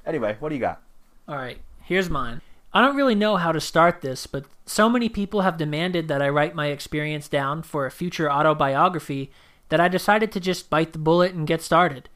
[0.07, 0.81] Anyway, what do you got?
[1.27, 1.59] All right.
[1.83, 2.41] Here's mine.
[2.73, 6.23] I don't really know how to start this, but so many people have demanded that
[6.23, 9.31] I write my experience down for a future autobiography
[9.69, 12.09] that I decided to just bite the bullet and get started.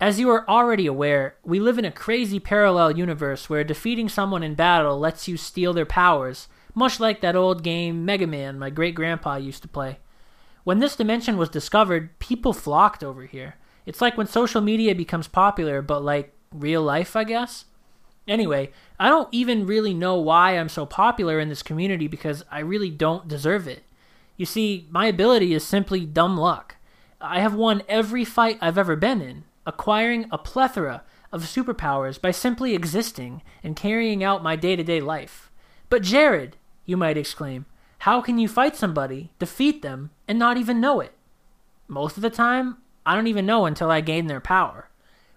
[0.00, 4.42] As you are already aware, we live in a crazy parallel universe where defeating someone
[4.42, 8.70] in battle lets you steal their powers, much like that old game Mega Man my
[8.70, 9.98] great grandpa used to play.
[10.64, 13.56] When this dimension was discovered, people flocked over here.
[13.84, 17.66] It's like when social media becomes popular, but like real life, I guess.
[18.26, 22.60] Anyway, I don't even really know why I'm so popular in this community because I
[22.60, 23.82] really don't deserve it.
[24.38, 26.76] You see, my ability is simply dumb luck.
[27.20, 31.02] I have won every fight I've ever been in, acquiring a plethora
[31.32, 35.50] of superpowers by simply existing and carrying out my day to day life.
[35.88, 37.66] But Jared, you might exclaim,
[38.00, 41.12] how can you fight somebody, defeat them, and not even know it?
[41.86, 44.88] Most of the time, I don't even know until I gain their power.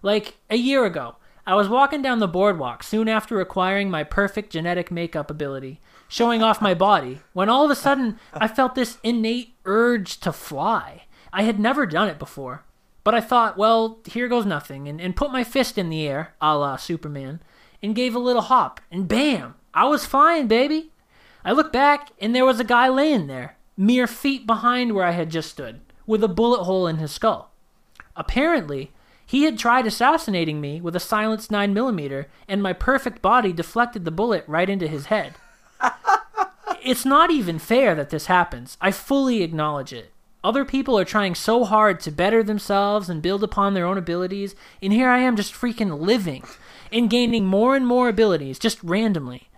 [0.02, 4.52] Like a year ago, I was walking down the boardwalk soon after acquiring my perfect
[4.52, 8.98] genetic makeup ability, showing off my body, when all of a sudden I felt this
[9.04, 11.04] innate urge to fly.
[11.34, 12.64] I had never done it before,
[13.04, 16.36] but I thought, well, here goes nothing, and, and put my fist in the air,
[16.42, 17.42] a la Superman,
[17.82, 20.92] and gave a little hop, and bam, I was flying, baby.
[21.44, 25.12] I looked back, and there was a guy laying there, mere feet behind where I
[25.12, 27.52] had just stood, with a bullet hole in his skull.
[28.16, 28.92] Apparently,
[29.26, 34.12] he had tried assassinating me with a silenced 9mm, and my perfect body deflected the
[34.12, 35.34] bullet right into his head.
[36.84, 38.78] it's not even fair that this happens.
[38.80, 40.13] I fully acknowledge it.
[40.44, 44.56] Other people are trying so hard to better themselves and build upon their own abilities,
[44.82, 46.44] and here I am just freaking living
[46.92, 49.50] and gaining more and more abilities just randomly.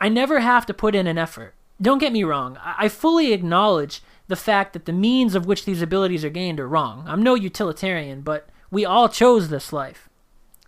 [0.00, 1.54] I never have to put in an effort.
[1.80, 5.82] Don't get me wrong, I fully acknowledge the fact that the means of which these
[5.82, 7.04] abilities are gained are wrong.
[7.06, 10.08] I'm no utilitarian, but we all chose this life.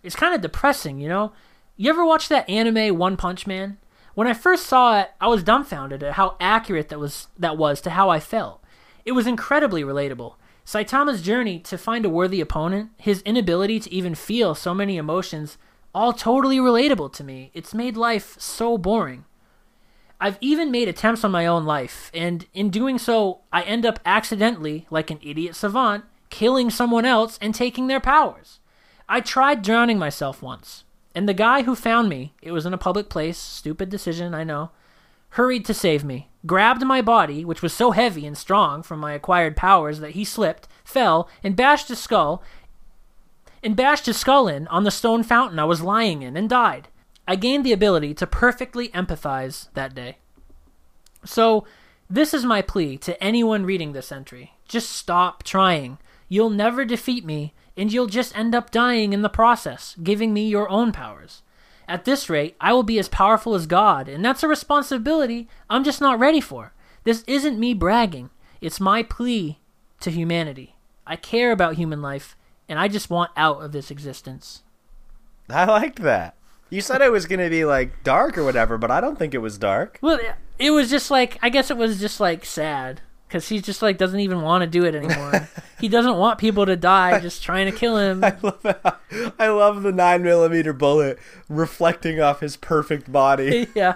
[0.03, 1.33] It's kind of depressing, you know?
[1.75, 3.77] You ever watch that anime One Punch Man?
[4.13, 7.81] When I first saw it, I was dumbfounded at how accurate that was that was
[7.81, 8.63] to how I felt.
[9.07, 10.35] It was incredibly relatable.
[10.65, 15.57] Saitama's journey to find a worthy opponent, his inability to even feel so many emotions,
[15.95, 17.49] all totally relatable to me.
[17.53, 19.23] It's made life so boring.
[20.19, 24.01] I've even made attempts on my own life, and in doing so, I end up
[24.05, 28.59] accidentally, like an idiot savant, killing someone else and taking their powers.
[29.07, 30.83] I tried drowning myself once,
[31.15, 34.43] and the guy who found me, it was in a public place, stupid decision, I
[34.43, 34.71] know,
[35.37, 39.13] hurried to save me, grabbed my body, which was so heavy and strong from my
[39.13, 42.41] acquired powers that he slipped, fell, and bashed his skull,
[43.61, 46.87] and bashed his skull in on the stone fountain I was lying in and died.
[47.27, 50.17] I gained the ability to perfectly empathize that day.
[51.23, 51.67] So,
[52.09, 54.53] this is my plea to anyone reading this entry.
[54.67, 55.99] Just stop trying.
[56.27, 60.47] You'll never defeat me, and you'll just end up dying in the process, giving me
[60.47, 61.43] your own powers.
[61.87, 65.83] At this rate, I will be as powerful as God, and that's a responsibility I'm
[65.83, 66.73] just not ready for.
[67.03, 68.29] This isn't me bragging,
[68.59, 69.59] it's my plea
[70.01, 70.75] to humanity.
[71.05, 72.35] I care about human life,
[72.67, 74.63] and I just want out of this existence.
[75.49, 76.35] I liked that.
[76.69, 79.33] You said it was going to be like dark or whatever, but I don't think
[79.33, 79.99] it was dark.
[80.01, 80.19] Well,
[80.59, 83.01] it was just like I guess it was just like sad.
[83.27, 85.47] Because he just like doesn't even want to do it anymore.
[85.79, 88.23] he doesn't want people to die just trying to kill him.
[88.23, 88.97] I love how-
[89.37, 91.19] I love the nine millimeter bullet
[91.49, 93.67] reflecting off his perfect body.
[93.75, 93.95] yeah,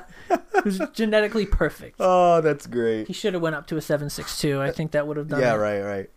[0.63, 1.95] who's genetically perfect.
[1.99, 3.07] Oh, that's great.
[3.07, 4.61] He should have went up to a seven six two.
[4.61, 5.39] I think that would have done.
[5.39, 5.57] Yeah, it.
[5.57, 6.09] right, right.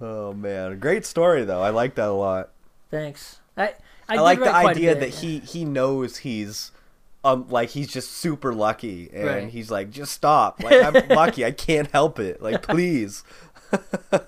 [0.00, 1.62] Oh man, great story though.
[1.62, 2.50] I like that a lot.
[2.90, 3.40] Thanks.
[3.56, 3.74] I
[4.08, 5.00] I, I, like the write quite a idea bit.
[5.00, 6.72] that he he knows he's
[7.24, 9.48] um like he's just super lucky and Right.
[9.48, 10.62] he's like just stop.
[10.62, 11.44] Like I'm lucky.
[11.44, 12.40] I can't help it.
[12.42, 13.24] Like please.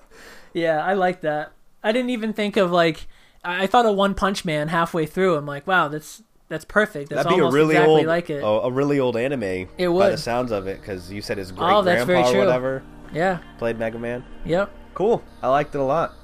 [0.53, 1.53] Yeah, I like that.
[1.83, 3.07] I didn't even think of like
[3.45, 5.37] I thought of One Punch Man halfway through.
[5.37, 7.11] I'm like, wow, that's that's perfect.
[7.11, 8.43] That's That'd be a really exactly old like it.
[8.43, 9.69] A, a really old anime.
[9.79, 12.83] It by the sounds of it cuz you said his great Oh, grandpa or whatever
[13.15, 13.39] Yeah.
[13.59, 14.25] played Mega Man.
[14.45, 14.71] Yep.
[14.95, 15.23] Cool.
[15.41, 16.15] I liked it a lot.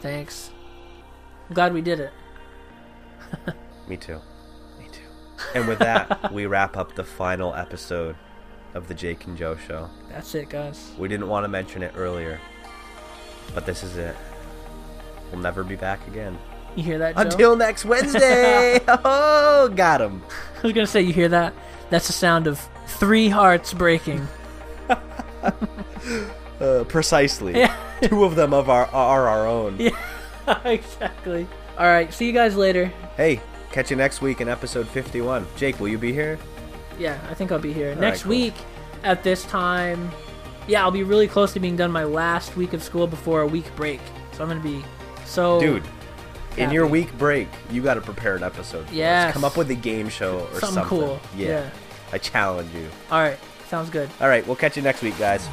[0.00, 0.50] Thanks.
[1.48, 2.12] I'm glad we did it.
[3.88, 4.20] Me too.
[5.54, 8.16] And with that, we wrap up the final episode
[8.74, 9.88] of the Jake and Joe show.
[10.08, 10.92] That's it, guys.
[10.98, 12.40] We didn't want to mention it earlier,
[13.54, 14.16] but this is it.
[15.30, 16.38] We'll never be back again.
[16.76, 17.14] You hear that?
[17.14, 17.22] Joe?
[17.22, 18.80] Until next Wednesday.
[18.88, 20.22] oh, got him.
[20.58, 21.54] I was gonna say, you hear that?
[21.90, 24.26] That's the sound of three hearts breaking.
[26.60, 27.58] Uh, precisely.
[27.58, 27.76] Yeah.
[28.02, 29.78] Two of them of our are our own.
[30.46, 31.46] Yeah, exactly.
[31.78, 32.92] All right, see you guys later.
[33.16, 33.40] Hey,
[33.74, 35.44] catch you next week in episode 51.
[35.56, 36.38] Jake, will you be here?
[36.96, 38.30] Yeah, I think I'll be here right, next cool.
[38.30, 38.54] week
[39.02, 40.12] at this time.
[40.68, 43.46] Yeah, I'll be really close to being done my last week of school before a
[43.46, 44.00] week break.
[44.32, 44.84] So I'm gonna be
[45.24, 45.82] so Dude,
[46.56, 48.88] in your week break, you got to prepare an episode.
[48.90, 50.84] Yeah, Come up with a game show or Something something.
[50.84, 51.20] cool.
[51.36, 51.48] Yeah.
[51.48, 51.70] Yeah.
[52.12, 52.88] I challenge you.
[53.10, 54.08] All right, sounds good.
[54.20, 55.48] All right, we'll catch you next week, guys.